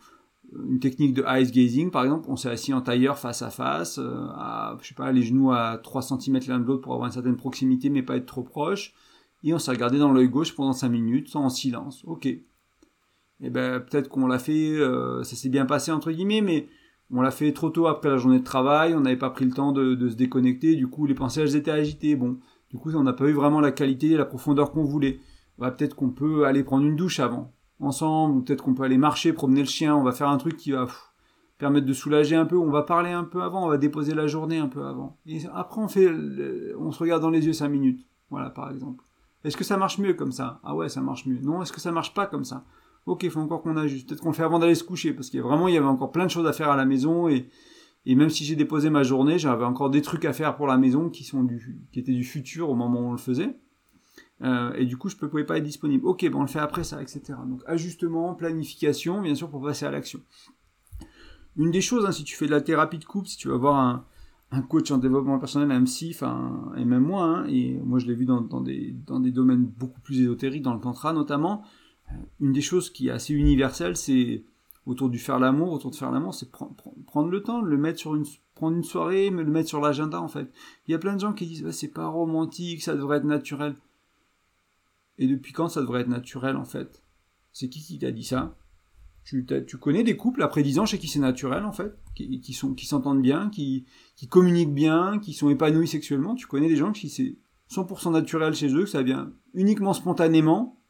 [0.53, 3.99] une technique de ice gazing, par exemple, on s'est assis en tailleur face à face,
[3.99, 4.27] euh,
[4.81, 7.37] je sais pas, les genoux à 3 cm l'un de l'autre pour avoir une certaine
[7.37, 8.95] proximité mais pas être trop proche,
[9.45, 12.27] et on s'est regardé dans l'œil gauche pendant 5 minutes, en silence, ok.
[12.27, 12.45] Et
[13.47, 16.69] eh ben peut-être qu'on l'a fait, euh, ça s'est bien passé entre guillemets, mais
[17.11, 19.53] on l'a fait trop tôt après la journée de travail, on n'avait pas pris le
[19.53, 22.39] temps de, se déconnecter, du coup les pensées elles étaient agitées, bon,
[22.71, 25.21] du coup on n'a pas eu vraiment la qualité et la profondeur qu'on voulait.
[25.57, 29.33] Bah, peut-être qu'on peut aller prendre une douche avant ensemble, peut-être qu'on peut aller marcher,
[29.33, 30.87] promener le chien, on va faire un truc qui va
[31.59, 34.27] permettre de soulager un peu, on va parler un peu avant, on va déposer la
[34.27, 35.19] journée un peu avant.
[35.27, 36.09] Et après on fait,
[36.79, 39.05] on se regarde dans les yeux cinq minutes, voilà par exemple.
[39.45, 40.61] Est-ce que ça marche mieux comme ça?
[40.65, 41.39] Ah ouais, ça marche mieux.
[41.41, 42.65] Non, est-ce que ça marche pas comme ça?
[43.07, 44.09] Ok, il faut encore qu'on ajuste.
[44.09, 46.11] Peut-être qu'on le fait avant d'aller se coucher, parce qu'il vraiment, il y avait encore
[46.11, 47.49] plein de choses à faire à la maison, et,
[48.05, 50.77] et même si j'ai déposé ma journée, j'avais encore des trucs à faire pour la
[50.77, 53.61] maison qui sont du, qui étaient du futur au moment où on le faisait.
[54.43, 56.07] Euh, et du coup, je ne pouvais pas être disponible.
[56.07, 57.21] Ok, bon, on le fait après ça, etc.
[57.47, 60.21] Donc, ajustement, planification, bien sûr, pour passer à l'action.
[61.57, 63.57] Une des choses, hein, si tu fais de la thérapie de couple, si tu vas
[63.57, 64.05] voir un,
[64.51, 66.17] un coach en développement personnel, un psy,
[66.77, 69.65] et même moi, hein, et moi je l'ai vu dans, dans, des, dans des domaines
[69.65, 71.63] beaucoup plus ésotériques, dans le tantra notamment,
[72.11, 74.45] euh, une des choses qui est assez universelle, c'est
[74.87, 78.15] autour du faire l'amour, autour de faire l'amour, c'est prendre le temps, le mettre sur
[78.15, 78.25] une,
[78.55, 80.51] prendre une soirée, me le mettre sur l'agenda en fait.
[80.87, 83.77] Il y a plein de gens qui disent, c'est pas romantique, ça devrait être naturel.
[85.19, 87.03] Et depuis quand ça devrait être naturel en fait?
[87.53, 88.57] C'est qui qui t'a dit ça?
[89.25, 89.45] Tu,
[89.79, 92.87] connais des couples après 10 ans chez qui c'est naturel en fait, qui, sont qui
[92.87, 93.85] s'entendent bien, qui,
[94.31, 96.35] communiquent bien, qui sont épanouis sexuellement?
[96.35, 97.37] Tu connais des gens qui c'est
[97.71, 100.81] 100% naturel chez eux, que ça vient uniquement spontanément?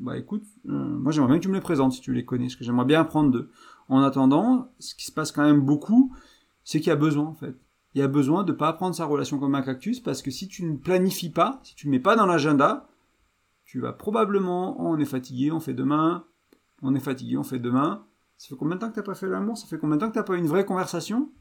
[0.00, 2.46] Bah écoute, euh, moi j'aimerais bien que tu me les présentes si tu les connais,
[2.46, 3.50] parce que j'aimerais bien apprendre d'eux.
[3.88, 6.12] En attendant, ce qui se passe quand même beaucoup,
[6.64, 7.54] c'est qu'il y a besoin en fait.
[7.94, 10.48] Il y a besoin de pas prendre sa relation comme un cactus, parce que si
[10.48, 12.88] tu ne planifies pas, si tu ne mets pas dans l'agenda,
[13.66, 16.24] tu vas probablement, on est fatigué, on fait demain,
[16.82, 18.06] on est fatigué, on fait demain.
[18.38, 19.58] Ça fait combien de temps que t'as pas fait l'amour?
[19.58, 21.32] Ça fait combien de temps que t'as pas une vraie conversation?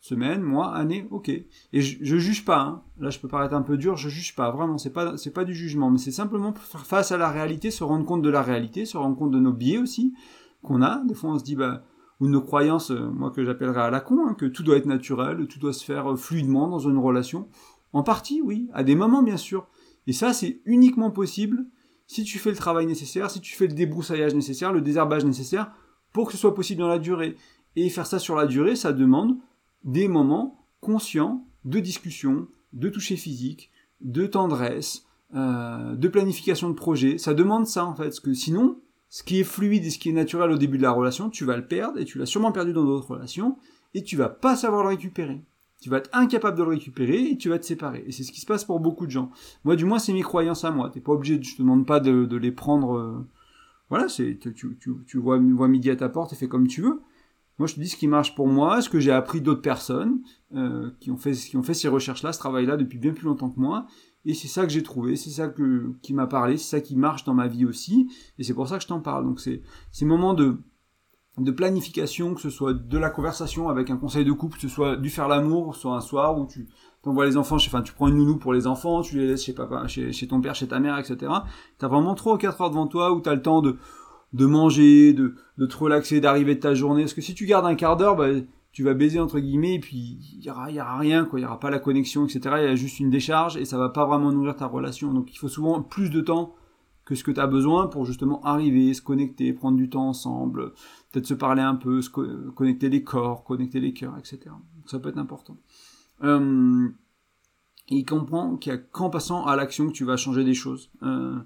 [0.00, 1.30] Semaine, mois, année, ok.
[1.30, 2.82] Et je, je juge pas, hein.
[2.98, 5.44] là je peux paraître un peu dur, je juge pas, vraiment, c'est pas, c'est pas
[5.44, 8.28] du jugement, mais c'est simplement pour faire face à la réalité, se rendre compte de
[8.28, 10.12] la réalité, se rendre compte de nos biais aussi,
[10.62, 11.02] qu'on a.
[11.06, 11.84] Des fois on se dit, bah,
[12.20, 14.84] ou nos croyances, euh, moi que j'appellerais à la con, hein, que tout doit être
[14.84, 17.48] naturel, tout doit se faire euh, fluidement dans une relation.
[17.94, 19.68] En partie, oui, à des moments bien sûr,
[20.06, 21.66] et ça, c'est uniquement possible
[22.06, 25.72] si tu fais le travail nécessaire, si tu fais le débroussaillage nécessaire, le désherbage nécessaire,
[26.12, 27.36] pour que ce soit possible dans la durée.
[27.76, 29.38] Et faire ça sur la durée, ça demande
[29.82, 37.18] des moments conscients de discussion, de toucher physique, de tendresse, euh, de planification de projet.
[37.18, 40.10] Ça demande ça en fait, parce que sinon, ce qui est fluide et ce qui
[40.10, 42.52] est naturel au début de la relation, tu vas le perdre et tu l'as sûrement
[42.52, 43.56] perdu dans d'autres relations
[43.94, 45.40] et tu vas pas savoir le récupérer.
[45.84, 48.04] Tu vas être incapable de le récupérer et tu vas te séparer.
[48.06, 49.30] Et c'est ce qui se passe pour beaucoup de gens.
[49.64, 50.88] Moi, du moins, c'est mes croyances à moi.
[50.88, 52.96] T'es pas obligé, je te demande pas de, les prendre.
[52.96, 53.28] Euh,
[53.90, 56.80] voilà, c'est tu, tu, tu vois, vois midi à ta porte et fais comme tu
[56.80, 57.02] veux.
[57.58, 60.22] Moi, je te dis ce qui marche pour moi, ce que j'ai appris d'autres personnes
[60.54, 63.50] euh, qui ont fait qui ont fait ces recherches-là, ce travail-là depuis bien plus longtemps
[63.50, 63.86] que moi.
[64.24, 66.96] Et c'est ça que j'ai trouvé, c'est ça que, qui m'a parlé, c'est ça qui
[66.96, 68.08] marche dans ma vie aussi.
[68.38, 69.26] Et c'est pour ça que je t'en parle.
[69.26, 69.60] Donc c'est
[69.92, 70.56] ces moments de
[71.38, 74.68] de planification, que ce soit de la conversation avec un conseil de couple, que ce
[74.68, 76.68] soit du faire l'amour, soit un soir où tu
[77.02, 79.52] t'envoies les enfants, enfin tu prends une nounou pour les enfants, tu les laisses chez
[79.52, 81.32] papa, chez, ton père, chez ta mère, etc.
[81.78, 83.76] T'as vraiment trois ou quatre heures devant toi où t'as le temps de
[84.32, 87.02] de manger, de, de te relaxer, d'arriver de ta journée.
[87.02, 88.30] Parce que si tu gardes un quart d'heure, bah,
[88.72, 91.38] tu vas baiser entre guillemets, et puis il y aura, y aura rien, quoi.
[91.38, 92.40] Il y aura pas la connexion, etc.
[92.58, 95.12] Il y a juste une décharge et ça va pas vraiment nourrir ta relation.
[95.12, 96.54] Donc il faut souvent plus de temps
[97.04, 100.72] que ce que tu as besoin pour justement arriver, se connecter, prendre du temps ensemble,
[101.12, 102.10] peut-être se parler un peu, se
[102.50, 104.40] connecter les corps, connecter les cœurs, etc.
[104.86, 105.56] Ça peut être important.
[106.22, 106.88] Euh,
[107.88, 110.90] il comprend qu'il y a qu'en passant à l'action que tu vas changer des choses.
[111.02, 111.38] Euh,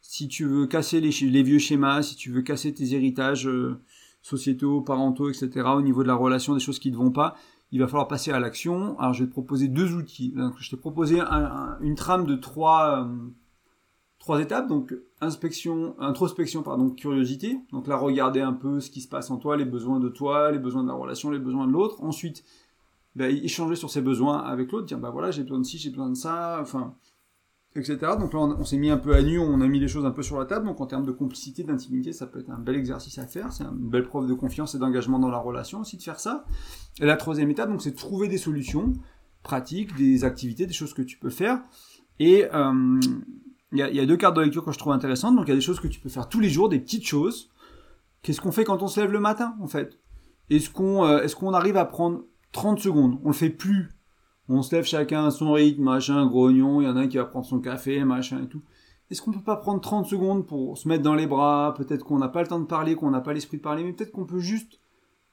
[0.00, 3.80] si tu veux casser les, vieux schémas, si tu veux casser tes héritages euh,
[4.22, 7.36] sociétaux, parentaux, etc., au niveau de la relation, des choses qui ne vont pas,
[7.72, 8.98] il va falloir passer à l'action.
[9.00, 10.34] Alors je vais te proposer deux outils.
[10.58, 11.20] Je t'ai proposé
[11.80, 13.14] une trame de trois, euh,
[14.26, 14.66] trois étapes.
[14.66, 17.60] Donc inspection, introspection, pardon, curiosité.
[17.70, 20.50] Donc là, regarder un peu ce qui se passe en toi, les besoins de toi,
[20.50, 22.02] les besoins de la relation, les besoins de l'autre.
[22.02, 22.44] Ensuite,
[23.14, 25.90] bah, échanger sur ses besoins avec l'autre, dire bah voilà, j'ai besoin de ci, j'ai
[25.90, 26.58] besoin de ça.
[26.60, 26.94] Enfin,
[27.76, 27.98] etc.
[28.18, 30.10] Donc là, on, s'est mis un peu à nu, on a mis les choses un
[30.10, 30.66] peu sur la table.
[30.66, 33.52] Donc en termes de complicité, d'intimité, ça peut être un bel exercice à faire.
[33.52, 36.44] C'est une belle preuve de confiance et d'engagement dans la relation aussi de faire ça.
[37.00, 38.92] Et la troisième étape, donc, c'est de trouver des solutions
[39.44, 41.62] pratiques, des activités, des choses que tu peux faire.
[42.18, 42.98] Et euh,
[43.76, 45.36] il y, a, deux cartes de lecture que je trouve intéressantes.
[45.36, 47.06] Donc il y a des choses que tu peux faire tous les jours, des petites
[47.06, 47.50] choses.
[48.22, 49.98] Qu'est-ce qu'on fait quand on se lève le matin, en fait?
[50.50, 53.18] Est-ce qu'on euh, est-ce qu'on arrive à prendre 30 secondes?
[53.24, 53.96] On le fait plus
[54.48, 57.16] on se lève chacun à son rythme, machin, grognon, il y en a un qui
[57.16, 58.62] va prendre son café, machin et tout.
[59.10, 61.74] Est-ce qu'on peut pas prendre 30 secondes pour se mettre dans les bras?
[61.76, 63.92] Peut-être qu'on n'a pas le temps de parler, qu'on n'a pas l'esprit de parler, mais
[63.92, 64.80] peut-être qu'on peut juste...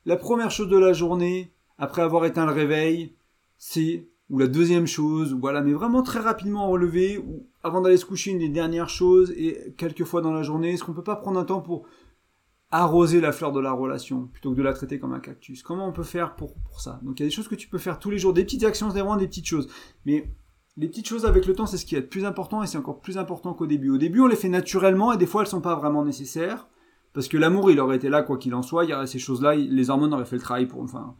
[0.06, 3.16] La première chose de la journée, après avoir éteint le réveil,
[3.58, 4.08] c'est...
[4.30, 7.24] Ou la deuxième chose, voilà, mais vraiment très rapidement relever,
[7.64, 10.84] avant d'aller se coucher, une des dernières choses, et quelques fois dans la journée, est-ce
[10.84, 11.88] qu'on peut pas prendre un temps pour
[12.72, 15.64] arroser la fleur de la relation plutôt que de la traiter comme un cactus?
[15.64, 17.00] Comment on peut faire pour, pour ça?
[17.04, 18.64] Donc il y a des choses que tu peux faire tous les jours, des petites
[18.64, 19.70] actions, vraiment des petites choses.
[20.06, 20.32] Mais
[20.76, 22.78] les petites choses avec le temps, c'est ce qui est le plus important et c'est
[22.78, 23.92] encore plus important qu'au début.
[23.92, 26.68] Au début, on les fait naturellement et des fois, elles sont pas vraiment nécessaires
[27.14, 28.86] parce que l'amour, il aurait été là quoi qu'il en soit.
[28.86, 30.82] Il y aurait ces choses-là, les hormones auraient fait le travail pour.
[30.82, 31.16] Enfin,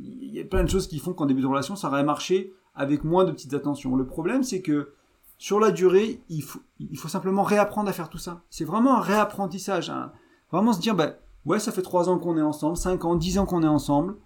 [0.00, 2.54] il y a plein de choses qui font qu'en début de relation, ça aurait marché
[2.74, 3.94] avec moins de petites attentions.
[3.94, 4.94] Le problème, c'est que
[5.38, 8.42] sur la durée, il faut, simplement réapprendre à faire tout ça.
[8.50, 9.90] C'est vraiment un réapprentissage.
[9.90, 10.12] Hein.
[10.52, 13.38] Vraiment se dire, bah, ouais, ça fait 3 ans qu'on est ensemble, 5 ans, 10
[13.38, 14.16] ans qu'on est ensemble.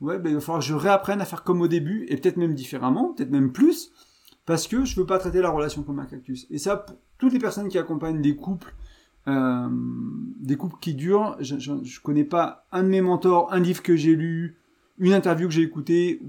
[0.00, 2.36] Ouais, bah, il va falloir que je réapprenne à faire comme au début, et peut-être
[2.36, 3.92] même différemment, peut-être même plus,
[4.44, 6.46] parce que je veux pas traiter la relation comme un cactus.
[6.50, 8.74] Et ça, pour toutes les personnes qui accompagnent des couples,
[9.28, 9.68] euh,
[10.40, 13.96] des couples qui durent, je, je, connais pas un de mes mentors, un livre que
[13.96, 14.58] j'ai lu,
[14.98, 16.22] une interview que j'ai écoutée,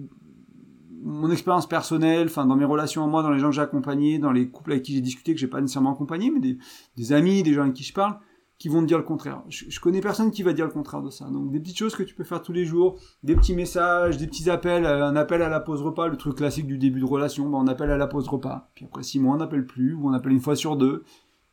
[1.03, 4.19] mon expérience personnelle, enfin dans mes relations à moi, dans les gens que j'ai accompagnés,
[4.19, 6.57] dans les couples avec qui j'ai discuté que j'ai pas nécessairement accompagné, mais
[6.95, 8.17] des, amis, des gens avec qui je parle,
[8.57, 9.43] qui vont te dire le contraire.
[9.49, 11.25] Je, connais personne qui va dire le contraire de ça.
[11.25, 14.27] Donc des petites choses que tu peux faire tous les jours, des petits messages, des
[14.27, 17.05] petits appels, euh, un appel à la pause repas, le truc classique du début de
[17.05, 18.71] relation, ben on appelle à la pause repas.
[18.73, 21.03] Puis après six mois on n'appelle plus, ou on appelle une fois sur deux.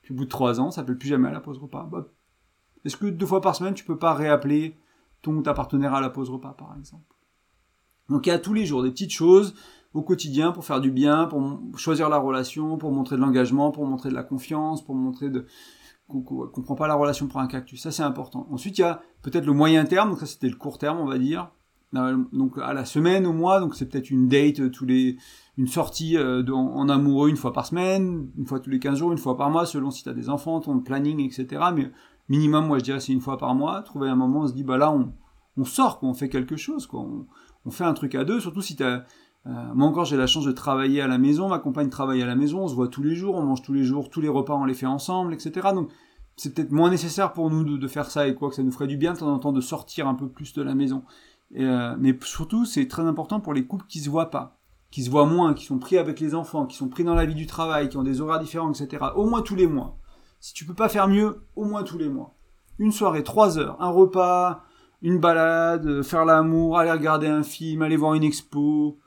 [0.02, 1.88] Puis au bout de trois ans, ça appelle plus jamais à la pause repas.
[1.90, 2.07] Bah,
[2.85, 4.78] Est-ce que deux fois par semaine tu peux pas réappeler
[5.20, 7.13] ton ta partenaire à la pause repas par exemple?
[8.09, 9.55] Donc il y a tous les jours des petites choses
[9.95, 13.87] au quotidien pour faire du bien, pour choisir la relation, pour montrer de l'engagement, pour
[13.87, 15.47] montrer de la confiance, pour montrer de
[16.09, 17.81] qu'on prend pas la relation pour un cactus.
[17.81, 18.47] Ça, c'est important.
[18.51, 21.07] Ensuite, il y a peut-être le moyen terme, donc ça, c'était le court terme, on
[21.07, 21.51] va dire.
[21.97, 25.17] Euh, donc, à la semaine, au mois, donc c'est peut-être une date, euh, tous les,
[25.57, 29.12] une sortie euh, en, amoureux une fois par semaine, une fois tous les 15 jours,
[29.12, 31.62] une fois par mois, selon si tu as des enfants, ton planning, etc.
[31.75, 31.90] Mais
[32.29, 33.81] minimum, moi, je dirais, c'est une fois par mois.
[33.83, 34.93] Trouver un moment, on se dit, bah là,
[35.57, 37.01] on, sort, quoi, on fait quelque chose, quoi.
[37.01, 37.27] On,
[37.66, 39.05] on fait un truc à deux, surtout si tu as
[39.46, 42.27] euh, moi encore, j'ai la chance de travailler à la maison, ma compagne travaille à
[42.27, 44.29] la maison, on se voit tous les jours, on mange tous les jours, tous les
[44.29, 45.68] repas on les fait ensemble, etc.
[45.74, 45.90] Donc
[46.37, 48.87] c'est peut-être moins nécessaire pour nous de, faire ça et quoi que ça nous ferait
[48.87, 51.05] du bien de temps en temps de sortir un peu plus de la maison.
[51.57, 54.59] Euh, mais surtout, c'est très important pour les couples qui se voient pas,
[54.90, 57.27] qui se voient moins, qui sont pris avec les enfants, qui sont pris dans la
[57.27, 59.05] vie du travail, qui ont des horaires différents, etc.
[59.14, 59.98] Au moins tous les mois.
[60.40, 62.35] Si tu peux pas faire mieux, au moins tous les mois.
[62.79, 64.64] Une soirée, trois heures, un repas,
[65.05, 68.99] une balade, faire l'amour, aller regarder un film, aller voir une expo,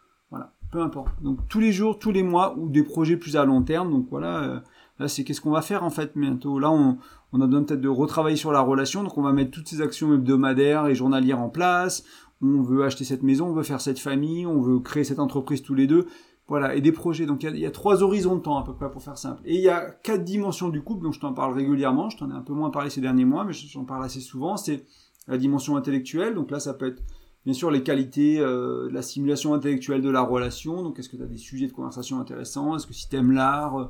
[0.72, 1.10] peu importe.
[1.22, 3.92] Donc tous les jours, tous les mois, ou des projets plus à long terme.
[3.92, 4.60] Donc voilà, euh,
[5.00, 6.60] là c'est qu'est-ce qu'on va faire en fait bientôt.
[6.60, 6.98] Là on,
[7.34, 9.82] on a besoin peut-être de retravailler sur la relation, donc on va mettre toutes ces
[9.82, 12.04] actions hebdomadaires et journalières en place.
[12.42, 15.62] on veut acheter cette maison, on veut faire cette famille, on veut créer cette entreprise
[15.62, 16.08] tous les deux.
[16.50, 17.26] Voilà, et des projets.
[17.26, 19.42] Donc il y, a, trois horizons de temps à peu près pour faire simple.
[19.44, 22.10] Et il y a quatre dimensions du couple, dont je t'en parle régulièrement.
[22.10, 24.56] Je t'en ai un peu moins parlé ces derniers mois, mais j'en parle assez souvent.
[24.56, 24.86] C'est
[25.28, 26.36] la dimension intellectuelle.
[26.36, 27.04] Donc là, ça peut être
[27.48, 30.84] bien sûr les qualités, euh, la simulation intellectuelle de la relation.
[30.84, 32.76] Donc est-ce que tu as des sujets de conversation intéressants?
[32.76, 33.86] Est-ce que si tu aimes l'art, euh,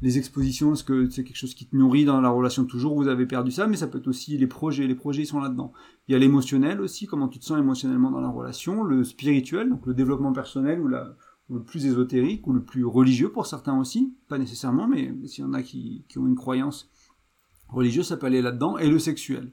[0.00, 2.94] les expositions, est-ce que c'est quelque chose qui te nourrit dans la relation toujours?
[2.94, 4.86] Vous avez perdu ça, mais ça peut être aussi les projets.
[4.86, 5.74] Les projets ils sont là-dedans.
[6.08, 8.82] Il y a l'émotionnel aussi, comment tu te sens émotionnellement dans la relation.
[8.82, 13.44] Le spirituel, donc le développement personnel ou le plus ésotérique, ou le plus religieux pour
[13.46, 16.90] certains aussi, pas nécessairement, mais s'il y en a qui, qui, ont une croyance
[17.68, 19.52] religieuse, ça peut aller là-dedans, et le sexuel.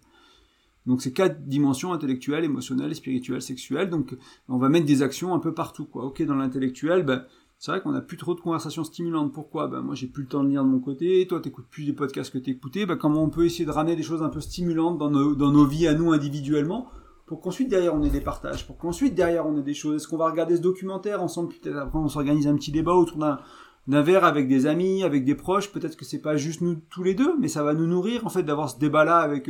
[0.86, 3.89] Donc c'est quatre dimensions intellectuelles, émotionnelles, spirituelles, sexuelles.
[3.89, 4.15] Donc
[4.50, 5.86] on va mettre des actions un peu partout.
[5.86, 6.06] Quoi.
[6.06, 7.26] Ok, dans l'intellectuel, ben,
[7.60, 9.32] c'est vrai qu'on n'a plus trop de conversations stimulantes.
[9.34, 9.67] Pourquoi?
[9.67, 11.94] Ben, Moi j'ai plus le temps de lire de mon côté, toi t'écoutes plus des
[11.94, 12.86] podcasts que t'écoutais.
[12.86, 15.52] Ben, comment on peut essayer de ramener des choses un peu stimulantes dans nos, dans
[15.52, 16.89] nos vies à nous individuellement
[17.28, 19.98] pour qu'ensuite derrière on ait des partages, pour qu'ensuite derrière on ait des choses?
[19.98, 23.17] Est-ce qu'on va regarder ce documentaire ensemble, peut-être après on s'organise un petit débat autour
[23.17, 23.39] d'un
[23.88, 27.04] d'un verre avec des amis, avec des proches, peut-être que c'est pas juste nous tous
[27.04, 29.50] les deux, mais ça va nous nourrir en fait d'avoir ce débat-là avec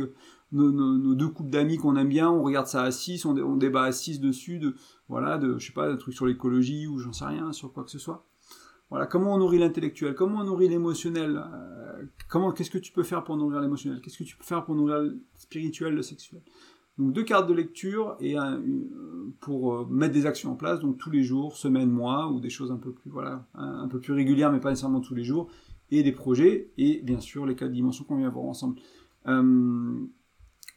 [0.54, 3.84] euh, nos, deux couples d'amis qu'on aime bien, on regarde ça à 6, on, débat
[3.84, 4.74] à 6 dessus, de,
[5.08, 7.84] voilà, de, je sais pas, des trucs sur l'écologie ou j'en sais rien, sur quoi
[7.84, 8.26] que ce soit.
[8.90, 13.24] Voilà, comment on nourrit l'intellectuel, comment on nourrit l'émotionnel, euh, qu'est-ce que tu peux faire
[13.24, 16.42] pour nourrir l'émotionnel, qu'est-ce que tu peux faire pour nourrir le spirituel, le sexuel.
[16.98, 18.60] Donc deux cartes de lecture et un,
[19.40, 22.50] pour euh, mettre des actions en place, donc tous les jours, semaine, mois, ou des
[22.50, 25.48] choses un peu plus voilà, un, peu plus régulières, mais pas nécessairement tous les jours,
[25.90, 28.78] et des projets, et bien sûr les quatre dimensions qu'on vient voir ensemble.
[29.26, 30.04] Euh,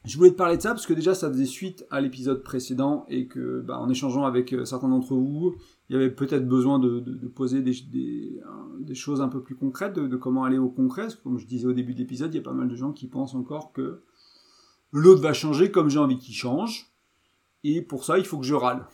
[0.06, 3.06] je voulais te parler de ça parce que déjà ça faisait suite à l'épisode précédent
[3.10, 5.56] et que bah, en échangeant avec euh, certains d'entre vous,
[5.90, 10.16] il y avait peut-être besoin de, poser des, choses un peu plus concrètes, de, de,
[10.16, 11.04] comment aller au concret.
[11.04, 12.76] Parce que comme je disais au début de l'épisode, il y a pas mal de
[12.76, 14.02] gens qui pensent encore que
[14.92, 16.92] l'autre va changer comme j'ai envie qu'il change.
[17.64, 18.86] Et pour ça, il faut que je râle.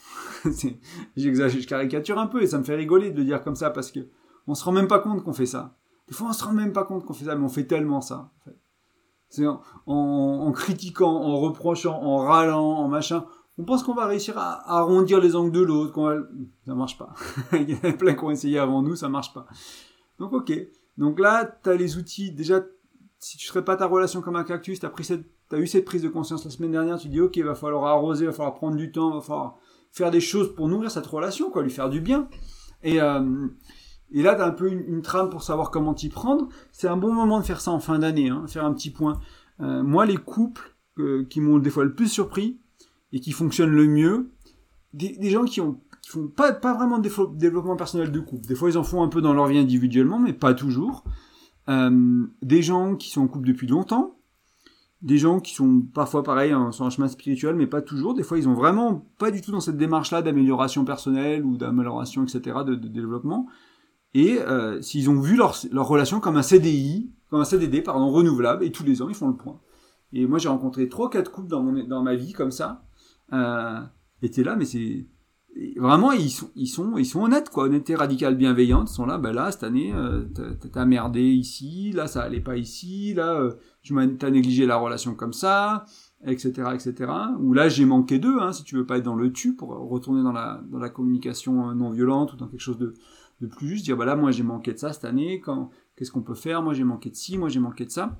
[1.18, 3.70] J'exagère, je caricature un peu et ça me fait rigoler de le dire comme ça
[3.70, 4.00] parce que
[4.48, 5.78] on se rend même pas compte qu'on fait ça.
[6.08, 8.02] Des fois, on se rend même pas compte qu'on fait ça, mais on fait tellement
[8.02, 8.32] ça.
[8.38, 8.58] En fait.
[9.32, 9.46] C'est
[9.88, 13.26] en, critiquant, en reprochant, en râlant, en machin.
[13.58, 16.00] On pense qu'on va réussir à, arrondir les angles de l'autre.
[16.02, 16.18] Va...
[16.66, 17.14] Ça marche pas.
[17.54, 19.46] Il y en a plein qui ont essayé avant nous, ça marche pas.
[20.20, 20.52] Donc ok.
[20.98, 22.32] Donc là, tu as les outils.
[22.32, 22.62] Déjà,
[23.20, 24.92] si tu serais pas ta relation comme un cactus, tu as
[25.54, 27.86] as eu cette prise de conscience la semaine dernière, tu dis ok, il va falloir
[27.86, 29.58] arroser, il va falloir prendre du temps, il va falloir
[29.92, 32.28] faire des choses pour nourrir cette relation, quoi, lui faire du bien.
[32.84, 33.48] Et, euh,
[34.12, 36.50] et là, tu as un peu une, trame pour savoir comment t'y prendre.
[36.72, 39.20] C'est un bon moment de faire ça en fin d'année, hein, faire un petit point.
[39.62, 42.60] Euh, moi, les couples euh, qui m'ont des fois le plus surpris
[43.14, 44.32] et qui fonctionnent le mieux,
[44.94, 48.48] des, gens qui ont font pas, pas vraiment de développement personnel de couple.
[48.48, 51.04] Des fois, ils en font un peu dans leur vie individuellement, mais pas toujours.
[51.70, 54.18] Euh, des gens qui sont en couple depuis longtemps,
[55.02, 58.14] des gens qui sont parfois pareils hein, sur un chemin spirituel, mais pas toujours.
[58.14, 62.24] Des fois, ils ont vraiment pas du tout dans cette démarche-là d'amélioration personnelle ou d'amélioration,
[62.24, 63.48] etc., de, développement.
[64.14, 68.12] Et euh, s'ils ont vu leur, leur relation comme un CDI, comme un CDD, pardon,
[68.12, 69.60] renouvelable, et tous les ans, ils font le point.
[70.14, 72.84] Et moi, j'ai rencontré trois, quatre couples dans, mon, dans ma vie comme ça.
[73.32, 73.80] Euh,
[74.22, 75.08] et t'es là, mais c'est
[75.76, 79.18] vraiment ils sont ils sont ils sont honnêtes quoi honnêteté radicale bienveillante ils sont là
[79.18, 80.24] ben là cette année euh,
[80.72, 83.52] t'as merdé ici là ça allait pas ici là euh,
[83.84, 85.86] tu t'as négligé la relation comme ça
[86.26, 89.32] etc etc ou là j'ai manqué d'eux hein, si tu veux pas être dans le
[89.32, 92.78] tu pour retourner dans la dans la communication euh, non violente ou dans quelque chose
[92.78, 92.94] de
[93.42, 95.42] de plus juste dire bah moi j'ai manqué de ça cette année
[95.96, 96.62] qu'est-ce qu'on peut faire?
[96.62, 98.18] Moi j'ai manqué de ci moi j'ai manqué de ça.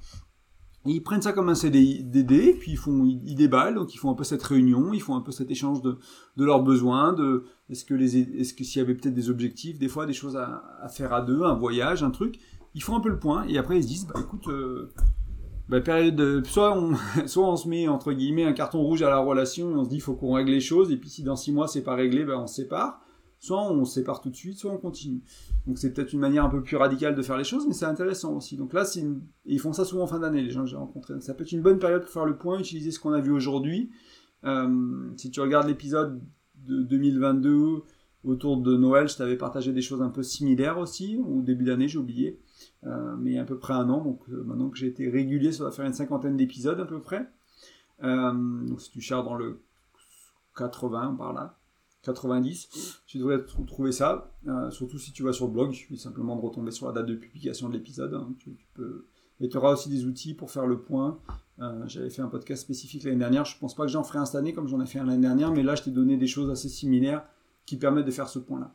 [0.84, 4.16] Ils prennent ça comme un CDD, puis ils font, ils déballent, donc ils font un
[4.16, 6.00] peu cette réunion, ils font un peu cet échange de,
[6.38, 9.78] de leurs besoins, de est-ce que les, est-ce que s'il y avait peut-être des objectifs,
[9.78, 12.40] des fois des choses à, à, faire à deux, un voyage, un truc,
[12.74, 14.92] ils font un peu le point et après ils se disent, bah écoute, euh,
[15.70, 16.96] bah, période de, soit on,
[17.28, 19.90] soit on se met entre guillemets un carton rouge à la relation et on se
[19.90, 22.26] dit faut qu'on règle les choses et puis si dans six mois c'est pas réglé,
[22.26, 23.00] bah on se sépare
[23.42, 25.24] soit on sépare tout de suite, soit on continue.
[25.66, 27.86] Donc c'est peut-être une manière un peu plus radicale de faire les choses, mais c'est
[27.86, 28.56] intéressant aussi.
[28.56, 28.84] Donc là,
[29.46, 31.20] ils font ça souvent en fin d'année, les gens que j'ai rencontrés.
[31.22, 33.32] ça peut être une bonne période pour faire le point, utiliser ce qu'on a vu
[33.32, 33.90] aujourd'hui.
[34.44, 36.22] Euh, si tu regardes l'épisode
[36.68, 37.82] de 2022
[38.24, 41.88] autour de Noël, je t'avais partagé des choses un peu similaires aussi, au début d'année,
[41.88, 42.40] j'ai oublié.
[42.84, 45.64] Euh, mais à peu près un an, donc euh, maintenant que j'ai été régulier, ça
[45.64, 47.28] va faire une cinquantaine d'épisodes à peu près.
[48.04, 49.64] donc si tu cherches dans le
[50.56, 51.58] 80 par là,
[52.04, 53.02] 90.
[53.06, 56.36] Tu devrais trouver ça, euh, surtout si tu vas sur le blog, il suffit simplement
[56.36, 58.14] de retomber sur la date de publication de l'épisode.
[58.14, 58.34] Hein.
[58.40, 59.06] tu, peux...
[59.40, 61.20] Et tu auras aussi des outils pour faire le point.
[61.60, 64.26] Euh, j'avais fait un podcast spécifique l'année dernière, je pense pas que j'en ferai un
[64.26, 66.50] cette année comme j'en ai fait l'année dernière, mais là je t'ai donné des choses
[66.50, 67.24] assez similaires
[67.66, 68.74] qui permettent de faire ce point-là.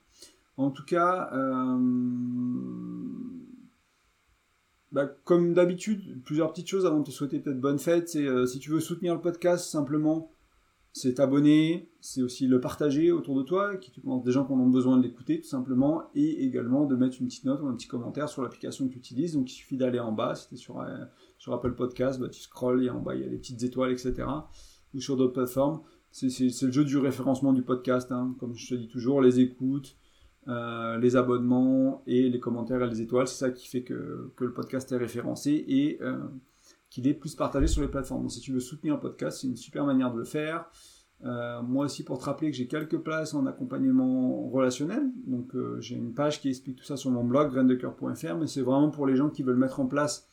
[0.56, 1.76] En tout cas, euh,
[4.92, 8.08] bah, comme d'habitude, plusieurs petites choses avant de te souhaiter peut-être bonne fête.
[8.08, 10.30] C'est si tu veux soutenir le podcast, simplement
[10.96, 14.70] c'est t'abonner, c'est aussi le partager autour de toi, qui des gens qui en ont
[14.70, 17.86] besoin de l'écouter tout simplement, et également de mettre une petite note ou un petit
[17.86, 19.34] commentaire sur l'application que tu utilises.
[19.34, 22.40] Donc il suffit d'aller en bas, si tu es sur, euh, Apple Podcast, bah, tu
[22.40, 24.24] scrolls et en bas il y a les petites étoiles, etc.
[24.94, 25.82] Ou sur d'autres plateformes.
[26.12, 26.28] C'est
[26.62, 28.34] le jeu du référencement du podcast, hein.
[28.40, 29.98] comme je te dis toujours, les écoutes,
[30.48, 34.44] euh, les abonnements et les commentaires et les étoiles, c'est ça qui fait que, que,
[34.44, 36.16] le podcast est référencé et euh,
[36.96, 38.22] qu'il est plus partagé sur les plateformes.
[38.22, 40.64] Donc si tu veux soutenir un podcast, c'est une super manière de le faire.
[41.26, 45.94] Euh, moi aussi, pour te rappeler que j'ai quelques places en accompagnement relationnel, donc j'ai
[45.94, 49.14] une page qui explique tout ça sur mon blog graindecoeur.fr, mais c'est vraiment pour les
[49.14, 50.30] gens qui veulent mettre en place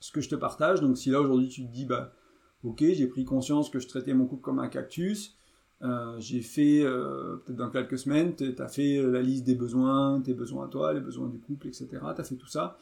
[0.00, 0.80] ce que je te partage.
[0.80, 2.14] Donc si là aujourd'hui tu te dis, bah
[2.62, 5.36] ok, j'ai pris conscience que je traitais mon couple comme un cactus,
[5.82, 10.22] euh, j'ai fait, euh, peut-être dans quelques semaines, tu as fait la liste des besoins,
[10.22, 11.88] tes besoins à toi, les besoins du couple, etc.
[11.90, 12.78] Tu as fait tout ça.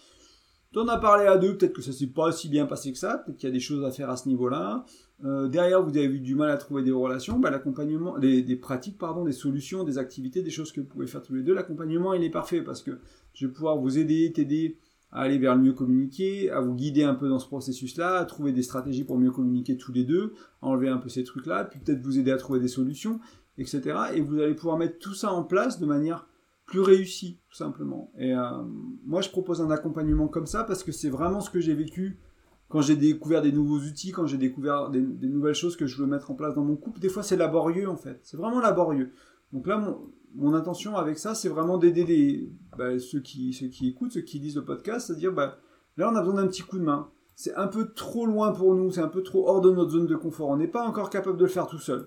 [0.73, 2.99] Tu en as parlé à deux, peut-être que ça s'est pas si bien passé que
[2.99, 4.87] ça, peut-être qu'il y a des choses à faire à ce niveau-là.
[5.25, 8.57] Euh, derrière, vous avez eu du mal à trouver des relations, bah, l'accompagnement, des, des,
[8.57, 11.53] pratiques, pardon, des solutions, des activités, des choses que vous pouvez faire tous les deux.
[11.53, 12.99] L'accompagnement, il est parfait parce que
[13.35, 14.79] je vais pouvoir vous aider, t'aider
[15.13, 18.25] à aller vers le mieux communiquer, à vous guider un peu dans ce processus-là, à
[18.25, 21.79] trouver des stratégies pour mieux communiquer tous les deux, enlever un peu ces trucs-là, puis
[21.81, 23.21] peut-être vous aider à trouver des solutions,
[23.59, 23.83] etc.
[24.15, 26.27] Et vous allez pouvoir mettre tout ça en place de manière
[26.73, 28.11] plus réussie, tout simplement.
[28.17, 28.63] Et euh,
[29.05, 32.19] moi, je propose un accompagnement comme ça parce que c'est vraiment ce que j'ai vécu
[32.71, 36.07] quand j'ai découvert des nouveaux outils, quand j'ai découvert des, nouvelles choses que je veux
[36.07, 36.99] mettre en place dans mon couple.
[36.99, 38.21] Des fois, c'est laborieux, en fait.
[38.23, 39.13] C'est vraiment laborieux.
[39.53, 40.01] Donc là, mon,
[40.35, 44.39] mon intention avec ça, c'est vraiment d'aider bah, ceux, qui, ceux qui écoutent, ceux qui
[44.39, 45.59] lisent le podcast, c'est-à-dire, bah,
[45.99, 47.11] là, on a besoin d'un petit coup de main.
[47.37, 50.07] C'est un peu trop loin pour nous, c'est un peu trop hors de notre zone
[50.07, 50.49] de confort.
[50.49, 52.07] On n'est pas encore capable de le faire tout seul.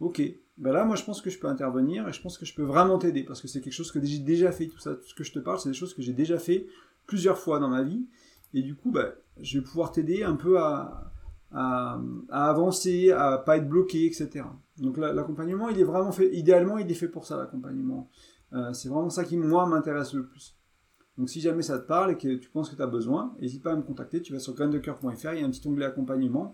[0.00, 0.20] Ok.
[0.58, 2.62] Ben là, moi, je pense que je peux intervenir et je pense que je peux
[2.62, 4.68] vraiment t'aider parce que c'est quelque chose que j'ai déjà fait.
[4.68, 6.66] Tout ça, tout ce que je te parle, c'est des choses que j'ai déjà fait
[7.06, 8.06] plusieurs fois dans ma vie.
[8.54, 11.12] Et du coup, bah, je vais pouvoir t'aider un peu à,
[11.52, 12.00] à,
[12.30, 14.44] avancer, à pas être bloqué, etc.
[14.78, 18.08] Donc l'accompagnement, il est vraiment fait, idéalement, il est fait pour ça, l'accompagnement.
[18.52, 20.56] Euh, c'est vraiment ça qui, moi, m'intéresse le plus.
[21.18, 23.62] Donc si jamais ça te parle et que tu penses que tu as besoin, n'hésite
[23.62, 26.52] pas à me contacter, tu vas sur graindecoeur.fr, il y a un petit onglet accompagnement,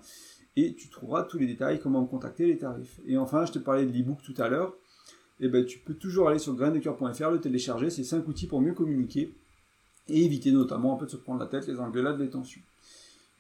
[0.57, 3.01] et tu trouveras tous les détails, comment me contacter, les tarifs.
[3.07, 4.75] Et enfin, je te parlais de l'ebook tout à l'heure,
[5.41, 8.61] et eh ben, tu peux toujours aller sur graindecoeur.fr, le télécharger, c'est 5 outils pour
[8.61, 9.35] mieux communiquer,
[10.09, 12.63] et éviter notamment un peu de se prendre la tête, les engueulades, les tensions.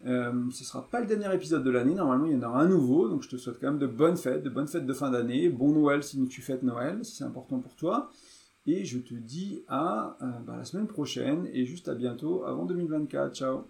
[0.04, 2.68] Euh, ce sera pas le dernier épisode de l'année, normalement il y en aura un
[2.68, 5.10] nouveau, donc je te souhaite quand même de bonnes fêtes, de bonnes fêtes de fin
[5.10, 8.10] d'année, bon Noël si tu fêtes Noël, si c'est important pour toi,
[8.66, 12.44] et je te dis à euh, bah, la semaine prochaine, et juste à bientôt.
[12.44, 13.64] Avant 2024, ciao